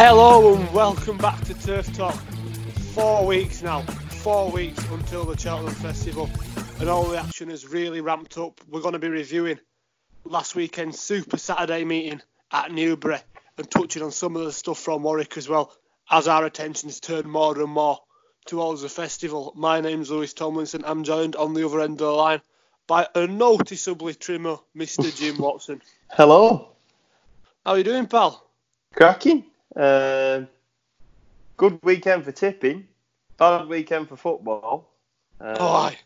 [0.00, 2.14] Hello and welcome back to Turf Talk.
[2.94, 6.30] Four weeks now, four weeks until the Cheltenham Festival,
[6.78, 8.60] and all the action has really ramped up.
[8.68, 9.58] We're going to be reviewing
[10.24, 12.22] last weekend's Super Saturday meeting
[12.52, 13.18] at Newbury
[13.56, 15.74] and touching on some of the stuff from Warwick as well,
[16.08, 17.98] as our attentions turn more and more
[18.46, 19.52] towards the festival.
[19.56, 20.84] My name's Lewis Tomlinson.
[20.86, 22.40] I'm joined on the other end of the line
[22.86, 25.12] by a noticeably trimmer Mr.
[25.12, 25.82] Jim Watson.
[26.08, 26.68] Hello.
[27.66, 28.48] How are you doing, pal?
[28.94, 29.44] Cracking.
[29.78, 30.42] Uh,
[31.56, 32.88] good weekend for tipping.
[33.36, 34.90] Bad weekend for football.
[35.40, 35.98] Uh, oh, aye.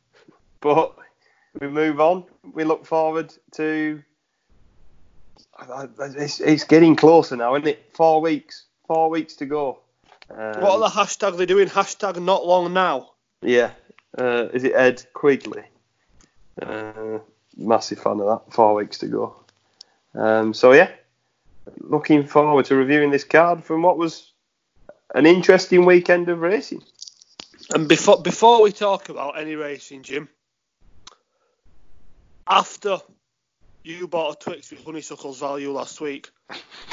[0.61, 0.95] But
[1.59, 2.25] we move on.
[2.53, 4.03] We look forward to.
[5.99, 7.91] It's, it's getting closer now, isn't it?
[7.95, 8.67] Four weeks.
[8.87, 9.79] Four weeks to go.
[10.31, 11.69] Um, what are the hashtags they're doing?
[11.69, 13.13] Hashtag not long now.
[13.41, 13.71] Yeah.
[14.17, 15.65] Uh, is it Ed Quigley?
[16.61, 17.19] Uh,
[17.57, 18.53] massive fan of that.
[18.53, 19.37] Four weeks to go.
[20.15, 20.91] Um, so yeah,
[21.79, 24.33] looking forward to reviewing this card from what was
[25.15, 26.83] an interesting weekend of racing.
[27.75, 30.29] And before before we talk about any racing, Jim,
[32.47, 32.99] after
[33.85, 36.31] you bought a Twix with honeysuckles value last week,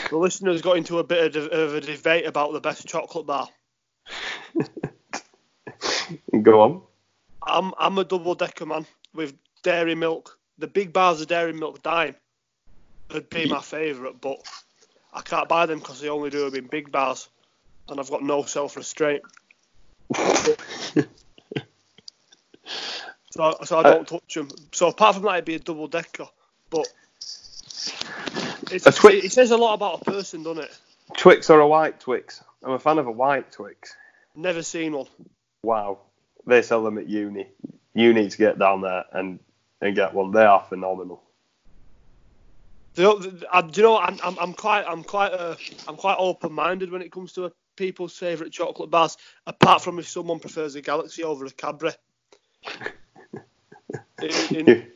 [0.10, 3.48] the listeners got into a bit of, of a debate about the best chocolate bar.
[6.42, 6.82] Go on.
[7.42, 10.38] I'm I'm a double decker man with dairy milk.
[10.58, 12.16] The big bars of dairy milk dime
[13.14, 14.40] would be my favourite, but
[15.14, 17.30] I can't buy them because they only do them in big bars,
[17.88, 19.24] and I've got no self restraint.
[23.32, 24.50] so, so I don't touch them.
[24.72, 26.28] So apart from that, it'd be a double decker.
[26.70, 26.88] But
[28.92, 30.78] twi- it says a lot about a person, doesn't it?
[31.18, 32.44] Twix or a white Twix?
[32.64, 33.96] I'm a fan of a white Twix.
[34.36, 35.08] Never seen one.
[35.64, 36.00] Wow,
[36.46, 37.48] they sell them at uni.
[37.94, 39.40] You need to get down there and
[39.82, 40.32] and get one.
[40.32, 41.24] They are phenomenal.
[43.00, 45.56] Do you know, do you know I'm, I'm, I'm quite I'm quite uh,
[45.88, 49.16] I'm quite open-minded when it comes to people's favourite chocolate bars.
[49.48, 51.94] Apart from if someone prefers a Galaxy over a Cadbury.
[54.22, 54.88] in, in,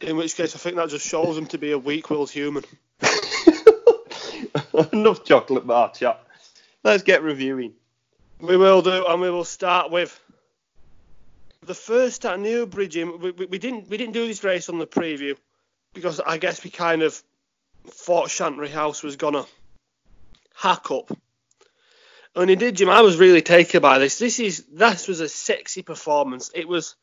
[0.00, 2.62] in, which case, I think that just shows them to be a weak-willed human.
[4.92, 6.22] Enough chocolate bar chat.
[6.84, 7.72] Let's get reviewing.
[8.38, 10.16] We will do, and we will start with
[11.62, 13.18] the first at Newbury, Jim.
[13.18, 15.36] We, we, we didn't we didn't do this race on the preview
[15.96, 17.20] because I guess we kind of
[17.88, 19.46] thought Chantry House was gonna
[20.54, 21.10] hack up.
[22.34, 22.90] And he did, Jim.
[22.90, 24.18] I was really taken by this.
[24.18, 26.50] This is this was a sexy performance.
[26.54, 26.96] It was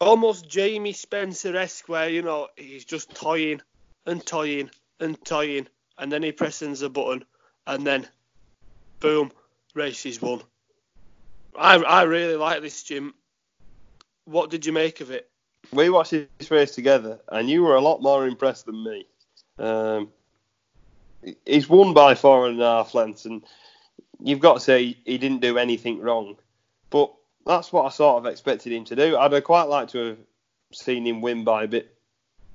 [0.00, 3.62] almost Jamie Spencer-esque, where you know he's just toying
[4.04, 7.24] and toying and toying, and then he presses a button,
[7.64, 8.08] and then
[8.98, 9.30] boom,
[9.74, 10.42] race is won.
[11.56, 13.14] I I really like this, Jim.
[14.24, 15.30] What did you make of it?
[15.72, 19.06] We watched this race together, and you were a lot more impressed than me.
[19.58, 20.10] Um,
[21.44, 23.42] he's won by four and a half lengths, and
[24.22, 26.36] you've got to say he didn't do anything wrong.
[26.90, 27.12] But
[27.44, 29.16] that's what I sort of expected him to do.
[29.16, 30.18] I'd quite like to have
[30.72, 31.94] seen him win by a bit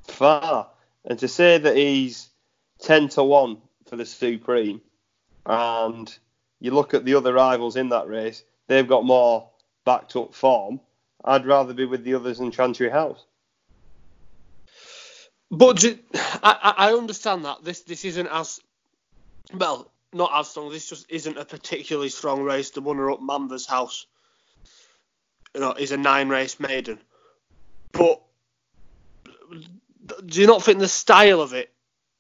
[0.07, 0.67] far,
[1.05, 2.29] and to say that he's
[2.79, 4.81] ten to one for the Supreme,
[5.45, 6.15] and
[6.59, 9.49] you look at the other rivals in that race, they've got more
[9.85, 10.79] backed up form
[11.23, 13.23] I'd rather be with the others in Chantry House.
[15.49, 15.85] But
[16.43, 18.59] I, I understand that this this isn't as
[19.53, 20.71] well, not as strong.
[20.71, 22.71] This just isn't a particularly strong race.
[22.71, 24.07] The runner up Manvers House,
[25.53, 26.99] you know, is a nine race maiden.
[27.91, 28.21] But
[30.25, 31.71] do you not think the style of it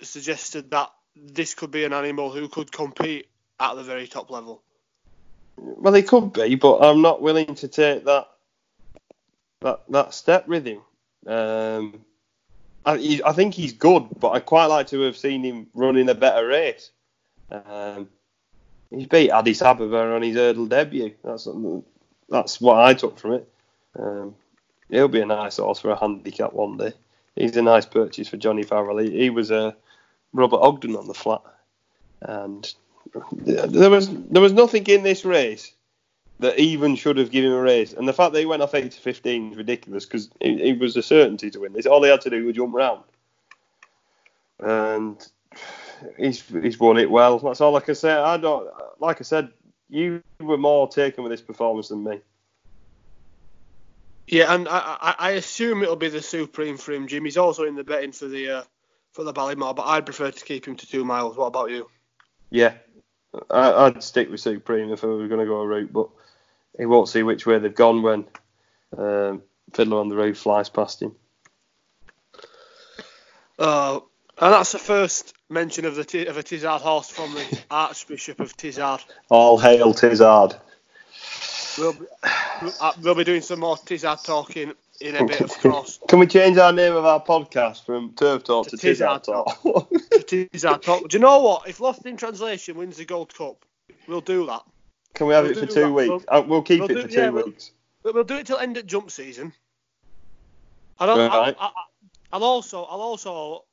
[0.01, 3.27] suggested that this could be an animal who could compete
[3.59, 4.61] at the very top level?
[5.57, 8.27] Well, he could be, but I'm not willing to take that
[9.63, 10.81] that that step with him.
[11.25, 12.05] Um,
[12.85, 16.13] I, I, think he's good, but I'd quite like to have seen him running a
[16.13, 16.91] better race.
[17.49, 18.09] Um,
[18.89, 21.13] he's beat Addis Ababa on his hurdle debut.
[21.23, 21.47] That's
[22.29, 23.49] that's what I took from it.
[23.97, 24.35] Um,
[24.89, 26.93] he'll be a nice horse for a handicap one day.
[27.35, 28.97] He's a nice purchase for Johnny Farrell.
[28.97, 29.71] He, he was a uh,
[30.33, 31.41] Robert Ogden on the flat,
[32.21, 32.73] and
[33.31, 35.73] there was there was nothing in this race
[36.43, 37.93] that even should have given him a race.
[37.93, 40.97] And the fact that he went off 8 to 15 is ridiculous because it, was
[40.97, 41.85] a certainty to win this.
[41.85, 43.03] All he had to do was jump round.
[44.59, 45.25] And
[46.17, 47.39] he's he's won it well.
[47.39, 48.11] That's all I can say.
[48.11, 48.69] I don't
[48.99, 49.49] like I said,
[49.89, 52.19] you were more taken with this performance than me.
[54.27, 57.25] Yeah, and I, I assume it'll be the supreme for him, Jim.
[57.25, 58.63] He's also in the betting for the uh,
[59.13, 61.37] for the Ballymore, but I'd prefer to keep him to two miles.
[61.37, 61.89] What about you?
[62.49, 62.73] Yeah,
[63.49, 66.09] I, would stick with supreme if I was going to go a route, but
[66.77, 68.25] he won't see which way they've gone when
[68.97, 69.43] um,
[69.73, 71.15] Fiddler on the Roof flies past him.
[73.59, 73.99] Uh,
[74.39, 78.39] and that's the first mention of the Ti- of a Tizzard horse from the Archbishop
[78.39, 79.03] of Tizzard.
[79.29, 80.59] All hail Tizzard.
[81.77, 82.05] We'll be,
[82.81, 85.99] uh, we'll be doing some more Tizzard talking in a bit of course.
[86.07, 89.23] Can we change our name of our podcast from Turf Talk to, To Tizzard Tizzard
[89.23, 89.89] Talk?
[90.27, 91.07] Tizzard talk.
[91.09, 91.67] Do you know what?
[91.67, 93.65] If Lost in Translation wins the Gold Cup,
[94.07, 94.63] we'll do that.
[95.13, 95.91] Can we have We'll it for two that.
[95.91, 96.25] weeks?
[96.27, 97.71] Uh, we'll keep we'll it do- for two yeah, we'll- weeks.
[98.03, 99.53] We'll do it till end of jump season.
[100.99, 101.17] I don't.
[101.17, 101.55] Right.
[101.57, 101.71] I, I,
[102.33, 102.83] I'll also.
[102.83, 103.63] I'll also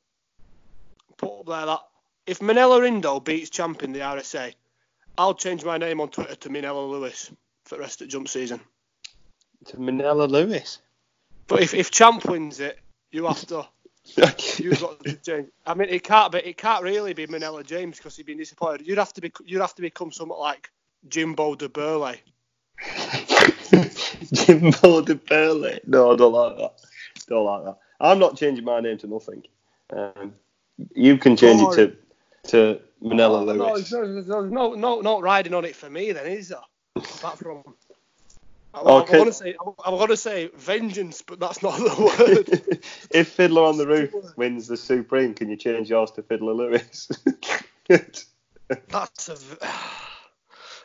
[1.17, 1.79] put up there that
[2.27, 4.53] if Minella Indo beats Champ in the RSA,
[5.17, 7.29] I'll change my name on Twitter to Manella Lewis
[7.65, 8.61] for the rest of jump season.
[9.65, 10.79] To Manella Lewis.
[11.47, 12.79] But if, if Champ wins it,
[13.11, 13.67] you have to.
[14.57, 15.49] You've got to change.
[15.67, 16.39] I mean, it can't be.
[16.39, 18.87] It can't really be Manella James because he'd been disappointed.
[18.87, 19.31] You'd have to be.
[19.45, 20.71] You'd have to become somewhat like
[21.09, 22.21] Jimbo de Burley.
[24.33, 25.79] Jimbo de Burley.
[25.85, 26.73] No, I don't like that.
[27.27, 27.77] Don't like that.
[27.99, 29.43] I'm not changing my name to nothing.
[29.91, 30.33] Um,
[30.95, 31.75] you can change it
[32.43, 33.91] to to Manila Oh, no, Lewis.
[33.91, 36.59] no, no, no, no riding on it for me then, is there?
[36.95, 37.63] Apart from.
[38.73, 39.15] I, Okay.
[39.15, 39.55] I, want to say,
[39.85, 42.79] I, want to say vengeance, but that's not the word.
[43.11, 47.11] if Fiddler on the Roof wins the Supreme, can you change yours to Fiddler Lewis?
[47.87, 49.37] That's a.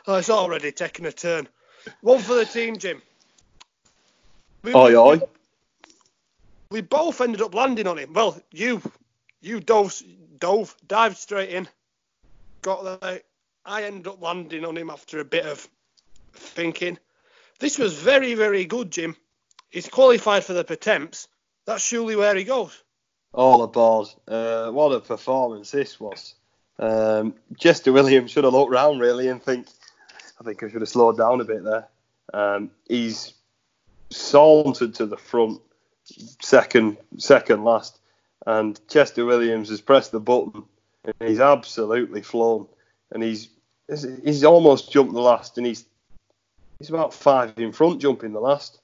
[0.07, 1.49] Oh, it's already taken a turn.
[1.99, 3.01] One for the team, Jim.
[4.63, 5.21] We, oi, oi.
[6.71, 8.13] we both ended up landing on him.
[8.13, 8.81] Well, you,
[9.41, 10.01] you dove,
[10.39, 11.67] dove, dived straight in,
[12.61, 13.21] got there.
[13.65, 15.67] I ended up landing on him after a bit of
[16.33, 16.97] thinking.
[17.59, 19.15] This was very, very good, Jim.
[19.69, 21.27] He's qualified for the Pertemps.
[21.65, 22.81] That's surely where he goes.
[23.33, 24.07] All aboard.
[24.25, 26.35] Uh, what a performance this was.
[26.79, 29.67] Um, Chester Williams should have looked round really and think,
[30.39, 31.87] I think I should have slowed down a bit there.
[32.33, 33.33] Um, he's
[34.09, 35.61] sauntered to the front,
[36.41, 37.99] second second last,
[38.45, 40.63] and Chester Williams has pressed the button
[41.19, 42.67] and he's absolutely flown.
[43.11, 43.49] And he's
[44.23, 45.85] he's almost jumped the last, and he's
[46.79, 48.79] he's about five in front jumping the last.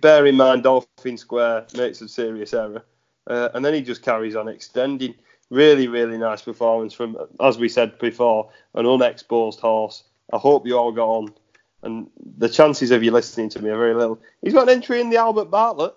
[0.00, 2.84] Bear in mind, Dolphin Square makes a serious error.
[3.28, 5.14] Uh, and then he just carries on extending.
[5.50, 10.02] Really, really nice performance from, as we said before, an unexposed horse.
[10.32, 11.34] I hope you all got on.
[11.82, 14.20] And the chances of you listening to me are very little.
[14.42, 15.94] He's got an entry in the Albert Bartlett.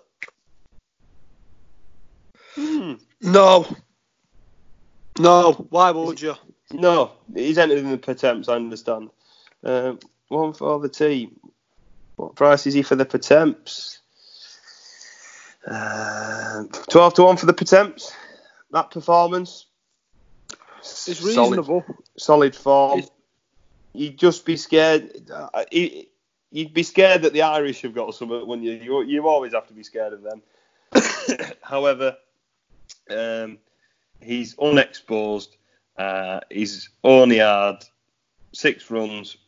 [2.54, 2.94] Hmm.
[3.20, 3.66] No.
[5.18, 5.52] No.
[5.70, 6.34] Why would you?
[6.72, 9.10] No, he's entered in the Pertemps, I understand.
[9.62, 9.98] Um,
[10.28, 11.38] one for the team.
[12.16, 13.98] What price is he for the Pertemps?
[15.66, 18.12] Um 12 to 1 for the Pertemps.
[18.72, 19.66] That performance.
[20.80, 21.26] It's solid-
[21.58, 21.84] reasonable.
[22.18, 22.98] solid form.
[23.00, 23.10] It's-
[23.92, 25.30] You'd just be scared.
[25.32, 26.06] uh, you-
[26.54, 28.72] You'd be scared that the Irish have got something, wouldn't you?
[28.74, 30.42] You, you always have to be scared of them.
[31.62, 32.18] However,
[33.08, 33.56] um,
[34.20, 35.56] he's unexposed.
[35.96, 37.76] Uh, he's only had
[38.52, 39.38] six runs,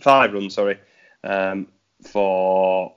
[0.00, 0.78] five runs, sorry,
[1.24, 1.68] um,
[2.06, 2.94] for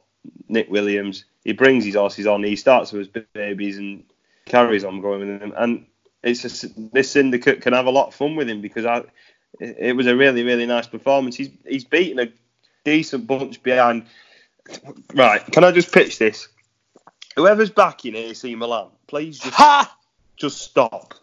[0.47, 1.25] Nick Williams.
[1.43, 2.43] He brings his horses on.
[2.43, 4.05] He starts with his babies and
[4.45, 5.53] carries on going with them.
[5.57, 5.85] And
[6.23, 6.43] it's
[6.93, 9.03] this syndicate can have a lot of fun with him because I,
[9.61, 11.35] it it was a really really nice performance.
[11.35, 12.31] He's he's beaten a
[12.83, 14.05] decent bunch behind.
[15.13, 16.47] Right, can I just pitch this?
[17.35, 19.97] Whoever's backing AC Milan, please just Ha!
[20.37, 21.13] just stop.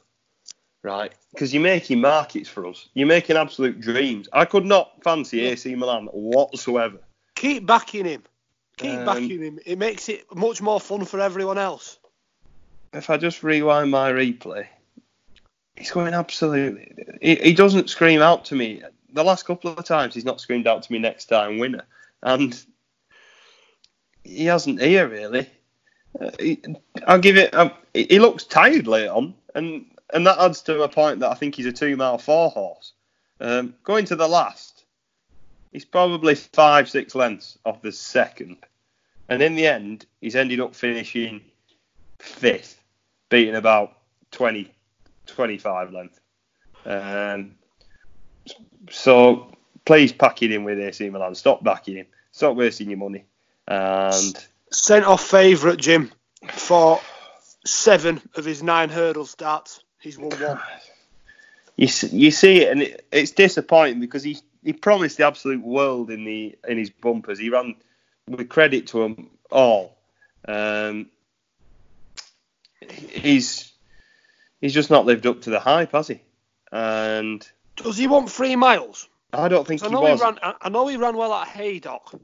[0.82, 2.88] Right, because you're making markets for us.
[2.94, 4.28] You're making absolute dreams.
[4.32, 6.98] I could not fancy AC Milan whatsoever.
[7.34, 8.22] Keep backing him.
[8.76, 9.58] Keep Um, backing him.
[9.66, 11.98] It makes it much more fun for everyone else.
[12.92, 14.66] If I just rewind my replay,
[15.78, 16.92] he's going absolutely.
[17.20, 18.82] He, he doesn't scream out to me.
[19.12, 21.84] The last couple of times he's not screamed out to me next time winner,
[22.22, 22.60] and
[24.24, 25.48] he hasn't here really.
[26.20, 26.62] Uh, he,
[27.06, 27.54] I'll give it.
[27.54, 31.34] Um, he looks tired later on, and and that adds to my point that I
[31.34, 32.92] think he's a two mile four horse.
[33.40, 34.84] Um, going to the last,
[35.72, 38.58] he's probably five six lengths off the second,
[39.28, 41.40] and in the end he's ended up finishing
[42.18, 42.82] fifth,
[43.28, 43.96] beating about
[44.32, 44.70] 20,
[45.28, 46.20] 25 length.
[46.84, 47.54] Um,
[48.90, 49.50] so
[49.84, 51.34] please pack it in with AC Milan.
[51.34, 52.06] Stop backing him.
[52.32, 53.24] Stop wasting your money.
[53.66, 54.36] And
[54.70, 56.12] Sent off favourite Jim
[56.52, 57.00] for
[57.64, 59.82] seven of his nine hurdle starts.
[60.00, 60.60] He's won one.
[61.76, 65.62] you s- you see it, and it, it's disappointing because he he promised the absolute
[65.62, 67.38] world in the in his bumpers.
[67.38, 67.76] He ran
[68.28, 69.96] with credit to them all.
[70.46, 71.06] Um,
[73.10, 73.72] he's
[74.60, 76.20] he's just not lived up to the hype, has he?
[76.72, 77.46] And
[77.76, 79.08] Does he want three miles?
[79.32, 80.20] I don't think I he know was.
[80.20, 80.38] he ran.
[80.42, 82.14] I I know he ran well at Haydock,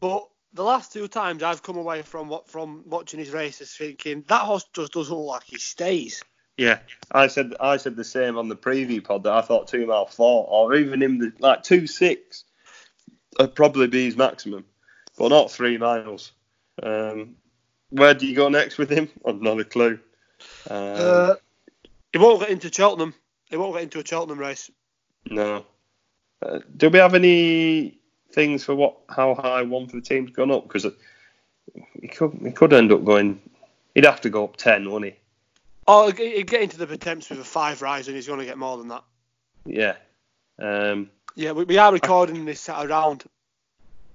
[0.00, 4.24] but the last two times I've come away from what from watching his races thinking
[4.28, 6.22] that horse just doesn't look like he stays.
[6.56, 6.80] Yeah,
[7.12, 10.06] I said I said the same on the preview pod that I thought two mile
[10.06, 12.44] four or even in the like two six
[13.38, 14.64] would probably be his maximum,
[15.16, 16.32] but not three miles.
[16.82, 17.36] Um,
[17.90, 19.08] where do you go next with him?
[19.26, 19.98] I've not a clue.
[20.68, 21.34] Um, Uh,
[22.12, 23.14] he won't get into Cheltenham.
[23.48, 24.70] He won't get into a Cheltenham race.
[25.30, 25.64] no.
[26.42, 27.98] Uh, do we have any
[28.32, 30.62] things for what how high one for the team's gone up?
[30.66, 30.86] Because
[32.00, 33.40] he could he could end up going.
[33.94, 35.18] He'd have to go up ten, wouldn't he?
[35.86, 38.56] Oh, he'd get into the Pertemps with a five rise, and he's going to get
[38.56, 39.04] more than that.
[39.66, 39.96] Yeah.
[40.58, 43.24] Um, Yeah, we, we are recording this at around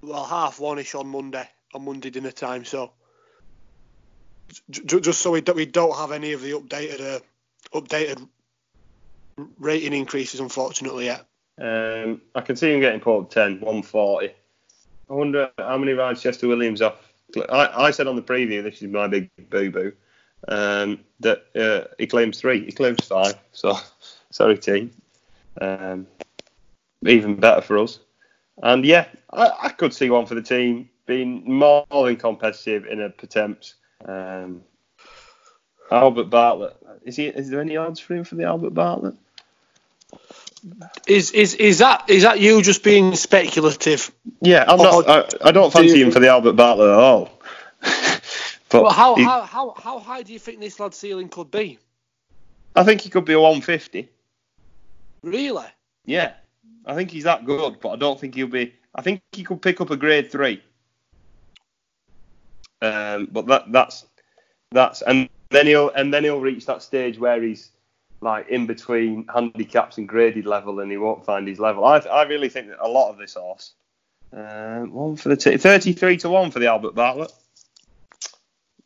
[0.02, 2.64] well half one ish on Monday on Monday dinner time.
[2.64, 2.90] So
[4.70, 7.20] j- just so we don't, we don't have any of the updated uh,
[7.78, 8.26] updated
[9.58, 11.26] rating increases, unfortunately yet.
[11.60, 14.32] Um, I can see him getting put up 10, 140.
[15.08, 17.12] I wonder how many rides Chester Williams off.
[17.48, 19.92] I, I said on the preview, this is my big boo boo,
[20.48, 22.64] um, that uh, he claims three.
[22.64, 23.34] He claims five.
[23.52, 23.78] So,
[24.30, 24.90] sorry, team.
[25.60, 26.06] Um,
[27.04, 28.00] even better for us.
[28.62, 33.00] And yeah, I, I could see one for the team being more than competitive in
[33.00, 33.74] a Pertemps.
[34.04, 34.62] Um,
[35.90, 36.76] Albert Bartlett.
[37.04, 37.26] Is he?
[37.26, 39.14] Is there any odds for him for the Albert Bartlett?
[41.06, 44.10] Is is is that is that you just being speculative?
[44.40, 45.08] Yeah, I'm not.
[45.08, 47.30] I, I don't fancy him for the Albert Bartlett at all.
[48.68, 51.50] but Well, how, he- how how how high do you think this lad's ceiling could
[51.50, 51.78] be?
[52.74, 54.08] I think he could be a 150.
[55.22, 55.64] Really?
[56.04, 56.34] Yeah,
[56.84, 58.74] I think he's that good, but I don't think he'll be.
[58.94, 60.62] I think he could pick up a grade three.
[62.82, 64.06] Um, but that that's
[64.70, 67.70] that's and then he'll and then he'll reach that stage where he's
[68.20, 71.84] like in between handicaps and graded level, and he won't find his level.
[71.84, 73.72] I I really think that a lot of this horse.
[74.32, 77.32] Um, one for the t- 33 to one for the Albert Bartlett.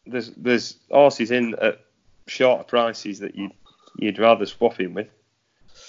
[0.06, 1.80] There's there's horses in at
[2.26, 3.50] shorter prices that you
[3.98, 5.08] you'd rather swap him with.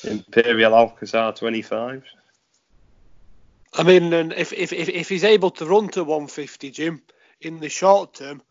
[0.04, 2.04] Imperial Alcazar 25.
[3.74, 7.02] I mean, if, if if if he's able to run to 150, Jim,
[7.42, 8.42] in the short term,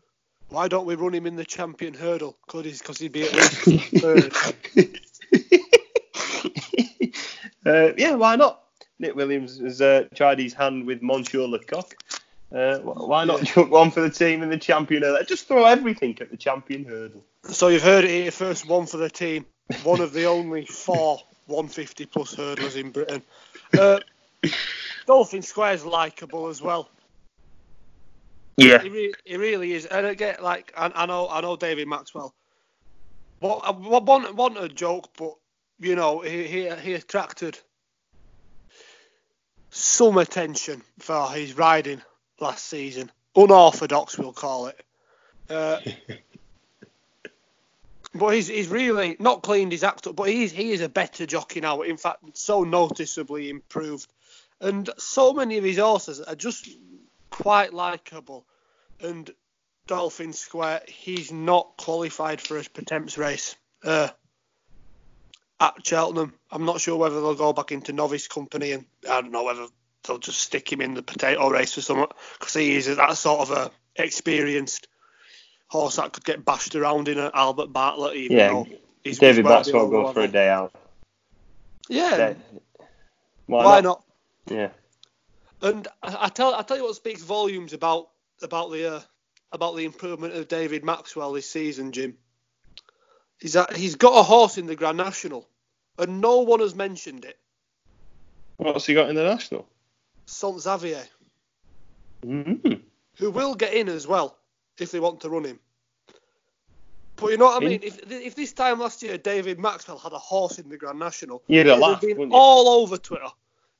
[0.49, 2.37] why don't we run him in the champion hurdle?
[2.47, 2.71] Could he?
[2.71, 3.55] Because he'd be at least
[3.97, 4.33] third.
[7.65, 8.63] uh, yeah, why not?
[8.99, 11.93] Nick Williams has uh, tried his hand with Monsieur Lecoq.
[12.53, 15.23] Uh, why not jump one for the team in the champion hurdle?
[15.25, 17.23] Just throw everything at the champion hurdle.
[17.45, 18.67] So you've heard it here first.
[18.67, 19.45] One for the team.
[19.83, 23.21] One of the only four 150 plus hurdlers in Britain.
[23.77, 23.99] Uh,
[25.07, 26.89] Dolphin Square's likable as well.
[28.57, 28.81] Yeah.
[28.81, 29.85] He, re- he really is.
[29.85, 32.33] And again, like I, I know, I know David Maxwell.
[33.39, 35.33] Well, I wa- want want a joke, but
[35.79, 37.57] you know, he he, he attracted
[39.71, 42.01] some attention for his riding
[42.39, 43.11] last season.
[43.35, 44.79] Unorthodox, we'll call it.
[45.49, 45.79] Uh,
[48.13, 50.15] but he's he's really not cleaned his act up.
[50.15, 51.81] But he's he is a better jockey now.
[51.81, 54.11] In fact, so noticeably improved.
[54.59, 56.69] And so many of his horses are just
[57.41, 58.45] quite likable.
[59.01, 59.29] And
[59.87, 64.09] Dolphin Square, he's not qualified for a Pertemps race uh,
[65.59, 66.33] at Cheltenham.
[66.51, 69.65] I'm not sure whether they'll go back into novice company, and I don't know whether
[70.05, 72.07] they'll just stick him in the potato race or something,
[72.39, 74.87] because he is that sort of a experienced
[75.67, 78.15] horse that could get bashed around in an Albert Bartlett.
[78.15, 78.63] Even Yeah,
[79.03, 80.73] he's David Maxwell below goes for a day out.
[81.89, 82.35] Yeah, Day-
[83.47, 84.03] why, not?
[84.49, 84.69] Yeah.
[85.61, 88.09] And I I tell I tell you what speaks volumes about
[88.41, 89.01] about the uh,
[89.51, 92.17] about the improvement of David Maxwell this season, Jim.
[93.41, 95.47] Is that he's got a horse in the Grand National,
[95.97, 97.37] and no one has mentioned it.
[98.57, 99.67] What's he got in the national?
[100.27, 101.03] Saint Xavier,
[102.25, 102.73] Mm-hmm.
[103.17, 104.37] who will get in as well
[104.79, 105.59] if they want to run him.
[107.15, 107.79] But you know what I mean?
[107.83, 111.41] If if this time last year David Maxwell had a horse in the Grand National,
[111.47, 113.29] You'd have laughed, been all over Twitter.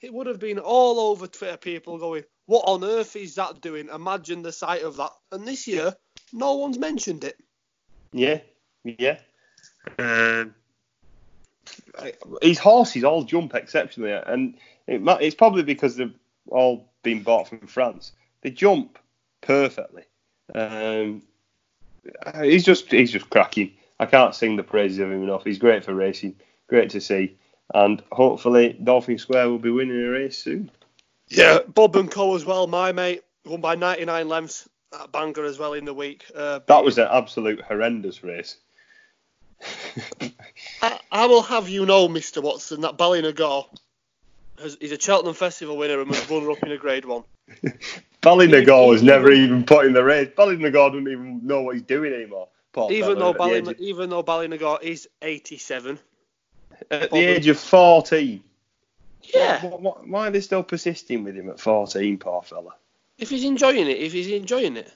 [0.01, 1.57] It would have been all over Twitter.
[1.57, 3.89] People going, "What on earth is that doing?
[3.93, 5.95] Imagine the sight of that." And this year,
[6.33, 7.37] no one's mentioned it.
[8.11, 8.39] Yeah,
[8.83, 9.19] yeah.
[9.99, 10.55] Um,
[11.97, 14.55] I- his horses all jump exceptionally, and
[14.87, 16.13] it, it's probably because they've
[16.47, 18.11] all been bought from France.
[18.41, 18.97] They jump
[19.41, 20.03] perfectly.
[20.55, 21.21] Um,
[22.41, 23.71] he's just he's just cracking.
[23.99, 25.43] I can't sing the praises of him enough.
[25.43, 26.35] He's great for racing,
[26.67, 27.37] great to see,
[27.73, 30.71] and hopefully Dolphin Square will be winning a race soon.
[31.27, 32.67] Yeah, Bob and Co as well.
[32.67, 34.67] My mate won by 99 lengths
[34.99, 36.25] at Bangor as well in the week.
[36.35, 38.57] Uh, That was an absolute horrendous race.
[40.81, 42.43] I, I will have you know, Mr.
[42.43, 43.67] Watson, that Ballynagour
[44.61, 47.23] has, is a Cheltenham Festival winner and was runner-up in a Grade One.
[48.21, 50.29] Ballynagour was never even put in the race.
[50.35, 52.49] Ballynagour doesn't even know what he's doing anymore.
[52.73, 55.99] Poor even fella, though Ballin, even though is 87.
[56.89, 58.43] At the age of 14.
[59.33, 59.59] Yeah.
[59.59, 62.75] Wh- wh- why are they still persisting with him at 14, poor fella?
[63.17, 64.91] If he's enjoying it, if he's enjoying it,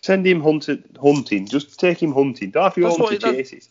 [0.00, 1.46] Send him hunted, hunting.
[1.46, 2.50] Just take him hunting.
[2.50, 3.34] Don't have to go That's what to it does.
[3.36, 3.68] chases.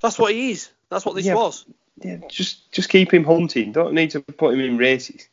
[0.00, 0.68] that's what he is.
[0.90, 1.34] That's what this Yeah.
[1.34, 1.64] was.
[2.02, 3.72] Yeah, just just keep him hunting.
[3.72, 5.28] Don't need to put him in races.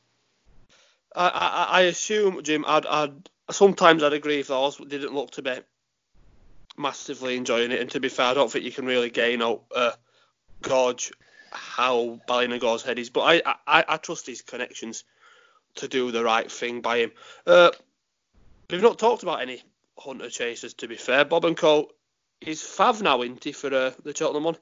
[1.15, 5.41] I, I, I assume, Jim, I'd, I'd sometimes I'd agree if those didn't look to
[5.41, 5.57] be
[6.77, 7.81] massively enjoying it.
[7.81, 9.91] And to be fair, I don't think you can really gain out uh,
[10.63, 11.11] gauge
[11.53, 13.09] how Ballynagour's head is.
[13.09, 15.03] But I, I, I trust his connections
[15.75, 17.11] to do the right thing by him.
[17.47, 17.71] Uh,
[18.69, 19.61] we've not talked about any
[19.97, 20.73] hunter chasers.
[20.75, 21.91] To be fair, Bob and Co.
[22.41, 24.57] is Fav now, isn't he, for uh, the Cheltenham one?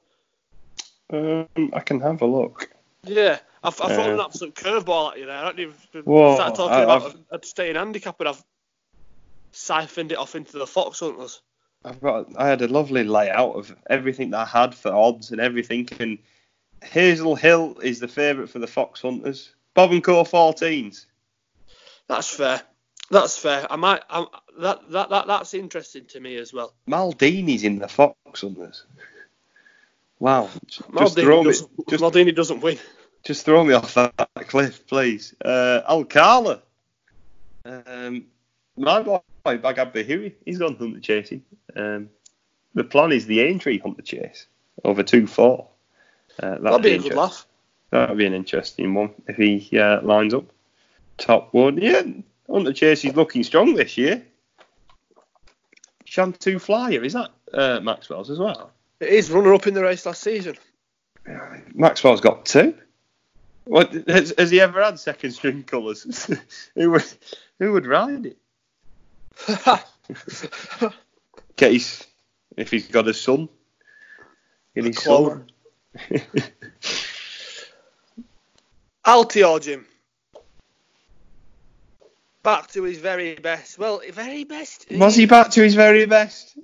[1.12, 2.70] Um, I can have a look.
[3.04, 5.36] Yeah, I've, I've thrown Uh, an absolute curveball at you there.
[5.36, 8.44] I don't even Whoa, start talking I- about I've- staying handicap, and I've
[9.50, 11.42] siphoned it off into the Fox Hunters.
[11.84, 12.28] I've got.
[12.38, 15.88] I had a lovely layout of everything that I had for odds and everything.
[15.98, 16.18] And
[16.82, 19.54] Hazel Hill is the favourite for the Fox Hunters.
[19.74, 20.22] Bob and Co.
[20.24, 21.06] 14s.
[22.08, 22.62] That's fair.
[23.10, 23.66] That's fair.
[23.70, 24.02] I might.
[24.08, 24.26] I'm,
[24.58, 26.74] that, that that that's interesting to me as well.
[26.88, 28.84] Maldini's in the Fox Hunters.
[30.18, 30.50] Wow.
[30.66, 32.78] Just Maldini doesn't, Just Maldini doesn't win.
[33.24, 34.14] Just throw me off that
[34.48, 35.34] cliff, please.
[35.44, 36.62] Uh, Alcala.
[37.64, 38.26] Um,
[38.76, 41.42] my boy, Bagab Bahiri, he's gone hunter chasing.
[41.76, 42.08] Um,
[42.74, 44.46] the plan is the Aintree hunter chase
[44.84, 45.68] over 2 4.
[46.40, 47.46] Uh, that'd, That'd be a good laugh.
[47.90, 50.44] That'd be an interesting one if he uh, lines up.
[51.18, 51.76] Top one.
[51.76, 52.02] Yeah,
[52.50, 54.22] hunter chase is looking strong this year.
[56.06, 58.70] Shantou Flyer, is that uh, Maxwell's as well?
[59.00, 60.56] It is runner up in the race last season.
[61.74, 62.74] Maxwell's got two.
[63.64, 66.30] What has, has he ever had second string colours?
[66.74, 67.04] who would
[67.58, 68.36] who would ride it?
[71.56, 72.06] Case
[72.56, 73.48] if he's got a son.
[74.74, 75.30] Get his clover.
[75.30, 75.50] son.
[79.04, 79.86] Altior Jim.
[82.42, 83.78] Back to his very best.
[83.78, 84.86] Well, very best.
[84.90, 86.58] Was he back to his very best?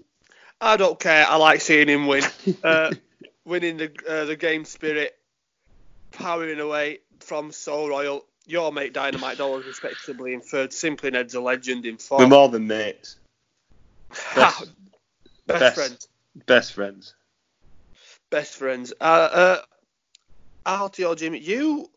[0.61, 1.25] I don't care.
[1.27, 2.25] I like seeing him win.
[2.64, 2.91] Uh,
[3.45, 5.17] winning the uh, the game spirit,
[6.11, 8.25] powering away from Sceau Royal.
[8.47, 10.73] Your mate Dynamite Dollars respectably in third.
[10.73, 13.17] Simply Ned's a legend in We're more than mates.
[14.11, 14.62] Ha,
[15.47, 15.75] best, best.
[15.75, 16.09] friends.
[16.47, 17.14] Best friends.
[18.31, 18.93] Best friends.
[19.01, 19.59] Uh, uh,
[20.67, 21.91] Altior Jim, you.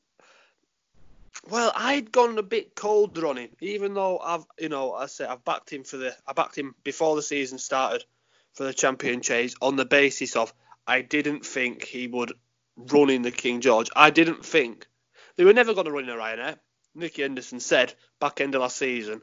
[1.49, 5.25] Well, I'd gone a bit colder on him, even though I've, you know, I say
[5.25, 8.05] I've backed him for the, I backed him before the season started
[8.53, 10.53] for the champion chase on the basis of
[10.85, 12.33] I didn't think he would
[12.77, 13.89] run in the King George.
[13.95, 14.87] I didn't think
[15.35, 16.57] they were never going to run in a Ryanair.
[16.93, 19.21] Nicky Henderson said back end of last season,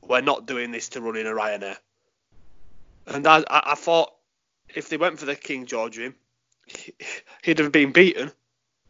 [0.00, 1.76] we're not doing this to run in a Ryanair.
[3.06, 4.12] And I, I, I thought
[4.74, 5.98] if they went for the King George
[7.42, 8.32] he'd have been beaten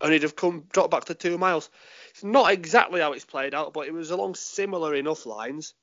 [0.00, 1.70] and he'd have come dropped back to two miles.
[2.11, 5.74] It's not exactly how it's played out, but it was along similar enough lines.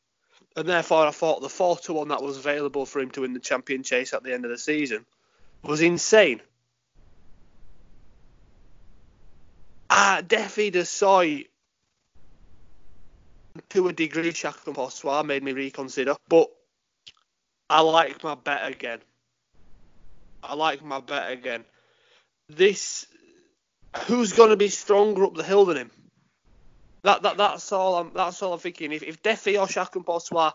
[0.55, 3.33] And therefore, I thought the 4 to 1 that was available for him to win
[3.33, 5.05] the champion chase at the end of the season
[5.63, 6.41] was insane.
[9.89, 11.45] Ah, Défi du Seuil,
[13.69, 16.49] to a degree, Chacun Pour Soi made me reconsider, but
[17.69, 18.99] I like my bet again.
[20.43, 21.65] I like my bet again.
[22.49, 23.05] This,
[24.05, 25.91] who's going to be stronger up the hill than him?
[27.03, 28.91] That, that that's all I'm that's all I'm thinking.
[28.91, 30.49] If if Defi or Chacun Pour Soi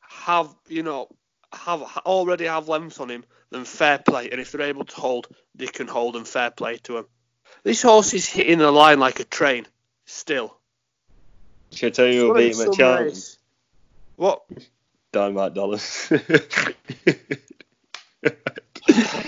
[0.00, 1.08] have you know
[1.52, 4.30] have already have lengths on him, then fair play.
[4.30, 7.06] And if they're able to hold, they can hold and fair play to him.
[7.64, 9.66] This horse is hitting the line like a train.
[10.06, 10.56] Still.
[11.72, 13.06] Should I tell you who What beat is him some at Charlton?
[13.06, 13.38] race?
[14.16, 14.42] What?
[15.12, 16.12] Dynamite dollars.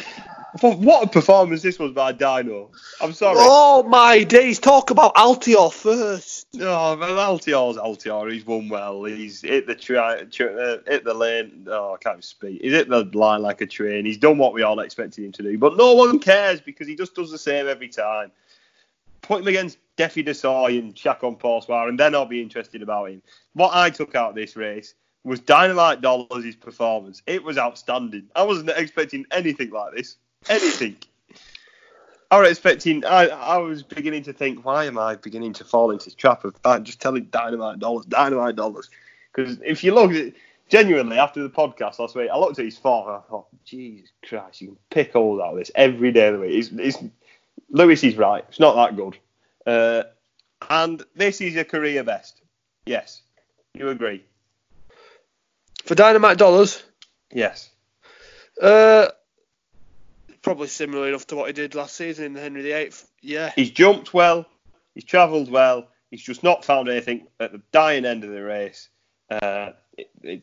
[0.60, 2.70] what a performance this was by Dino.
[3.00, 3.36] I'm sorry.
[3.38, 4.58] Oh my days!
[4.58, 6.46] Talk about Altior first.
[6.56, 8.32] Oh, well, Altior's Altior.
[8.32, 9.04] He's won well.
[9.04, 11.66] He's hit the tri- tri- uh, hit the lane.
[11.68, 12.62] Oh, I can't speak.
[12.62, 14.04] He's hit the line like a train.
[14.04, 15.58] He's done what we all expected him to do.
[15.58, 18.30] But no one cares because he just does the same every time.
[19.22, 22.82] Put him against Défi du Seuil and Chacun Pour Soi, and then I'll be interested
[22.82, 23.22] about him.
[23.54, 27.22] What I took out of this race was Dynamite Dollars' performance.
[27.26, 28.28] It was outstanding.
[28.36, 30.16] I wasn't expecting anything like this.
[30.48, 30.96] Anything.
[32.30, 33.04] I was expecting.
[33.04, 36.44] I, I was beginning to think, why am I beginning to fall into the trap
[36.44, 38.90] of uh, just telling Dynamite Dollars, Dynamite Dollars?
[39.32, 40.32] Because if you look at
[40.68, 44.10] genuinely after the podcast last week, I looked at his form and I thought, Jesus
[44.26, 46.54] Christ, you can pick holes out of this every day of the week.
[46.54, 46.98] It's, it's,
[47.70, 48.44] Lewis is right.
[48.48, 49.16] It's not that good.
[49.64, 50.04] Uh,
[50.68, 52.40] and this is your career best.
[52.86, 53.22] Yes,
[53.74, 54.24] you agree.
[55.84, 56.82] For Dynamite Dollars,
[57.32, 57.70] Yes.
[58.60, 59.08] Uh,
[60.46, 62.92] probably similar enough to what he did last season in the Henry VIII.
[63.20, 63.50] Yeah.
[63.56, 64.46] He's jumped well.
[64.94, 65.88] He's travelled well.
[66.08, 68.88] He's just not found anything at the dying end of the race.
[69.28, 70.42] Uh, it, it,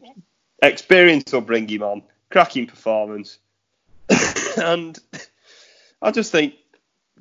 [0.62, 2.04] experience will bring him on.
[2.30, 3.40] Cracking performance.
[4.62, 5.00] and
[6.02, 6.56] I just think,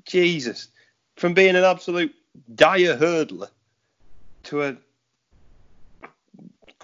[0.05, 0.67] Jesus,
[1.15, 2.13] from being an absolute
[2.53, 3.51] dire hurdler
[4.43, 4.77] to a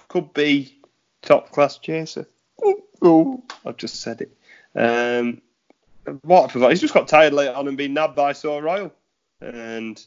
[0.07, 0.79] could be
[1.23, 2.29] top class chaser.
[3.03, 4.37] I've just said it.
[4.77, 5.43] Um,
[6.23, 6.51] what.
[6.53, 8.93] He's just got tired late on and been nabbed by Sceau Royal.
[9.41, 10.05] And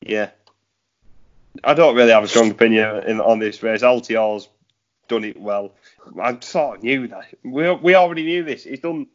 [0.00, 0.30] yeah,
[1.64, 3.82] I don't really have a strong opinion in, on this race.
[3.82, 4.48] Altior's
[5.08, 5.72] done it well.
[6.20, 7.26] I sort of knew that.
[7.42, 8.64] We, we already knew this.
[8.64, 9.06] He's done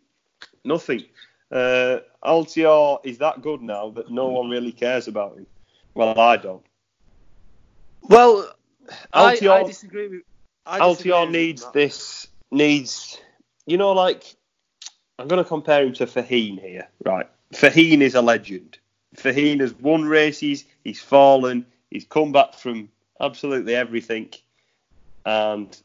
[0.64, 1.06] nothing.
[1.52, 5.48] Uh, Altior is that good now that no one really cares about him.
[5.94, 6.66] Well, I don't.
[8.04, 8.54] Well,
[9.14, 10.22] Altior, I, I disagree with.
[10.66, 13.20] I disagree Altior needs this needs,
[13.66, 14.36] you know, like
[15.20, 17.28] I'm going to compare him to Faugheen here, right?
[17.54, 18.80] Faugheen is a legend.
[19.16, 20.66] Faugheen has won races.
[20.84, 21.66] He's fallen.
[21.90, 24.30] He's come back from absolutely everything,
[25.26, 25.78] and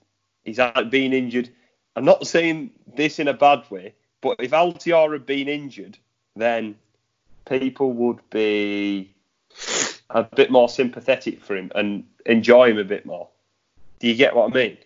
[0.45, 0.59] he's
[0.91, 1.51] been injured.
[1.97, 5.99] I'm not saying this in a bad way, but if Altior had been injured,
[6.37, 6.77] then
[7.47, 9.15] people would be
[10.11, 13.29] a bit more sympathetic for him and enjoy him a bit more.
[13.99, 14.79] Do you get what I mean?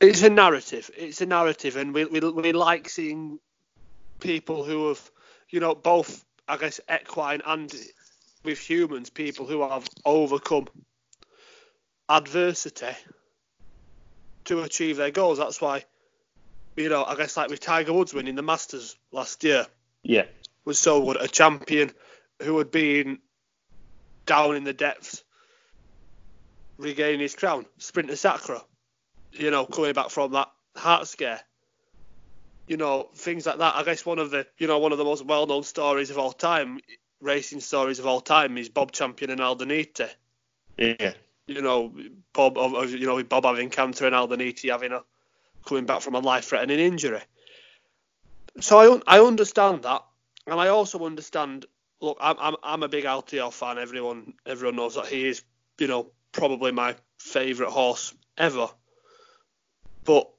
[0.00, 0.90] It's a narrative.
[0.96, 3.38] It's a narrative, and we we, we like seeing
[4.20, 5.10] people who have,
[5.50, 7.72] you know, both I guess equine and
[8.44, 10.66] with humans, people who have overcome
[12.08, 12.96] adversity
[14.46, 15.38] to achieve their goals.
[15.38, 15.84] That's why,
[16.76, 19.66] you know, I guess like with Tiger Woods winning the Masters last year,
[20.02, 20.24] yeah,
[20.64, 21.16] was so good.
[21.20, 21.92] A champion
[22.42, 23.18] who had been
[24.26, 25.22] down in the depths,
[26.78, 27.66] regaining his crown.
[27.78, 28.60] Sprinter Sacre,
[29.32, 31.40] you know, coming back from that heart scare.
[32.70, 33.74] You know, things like that.
[33.74, 36.30] I guess one of the, you know, one of the most well-known stories of all
[36.30, 36.78] time,
[37.20, 40.08] racing stories of all time, is Bob Champion and Aldaniti.
[40.78, 41.14] Yeah.
[41.48, 41.92] You know,
[42.32, 42.56] Bob,
[42.88, 45.02] you know, Bob having cancer and Aldaniti having a
[45.66, 47.22] coming back from a life-threatening injury.
[48.60, 50.04] So I I understand that,
[50.46, 51.66] and I also understand
[52.00, 53.78] look, I'm, I'm, I'm a big Altior fan.
[53.78, 55.42] Everyone everyone knows that he is,
[55.80, 58.68] you know, probably my favourite horse ever.
[60.04, 60.30] But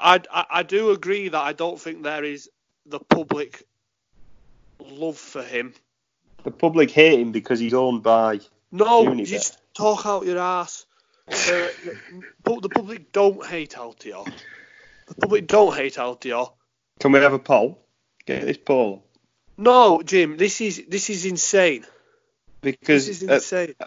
[0.00, 2.48] I, I, I do agree that I don't think there is
[2.86, 3.64] the public
[4.80, 5.74] love for him.
[6.44, 8.40] The public hate him because he's owned by.
[8.70, 9.26] No, Unibet.
[9.26, 10.86] just talk out your ass.
[11.28, 11.68] Uh,
[12.44, 14.30] the public don't hate Altior.
[15.06, 16.52] The public don't hate Altior.
[16.98, 17.78] Can we have a poll?
[18.26, 19.04] Get this poll.
[19.56, 21.84] No, Jim, this is this is insane.
[22.60, 23.74] Because this is insane.
[23.78, 23.86] Uh,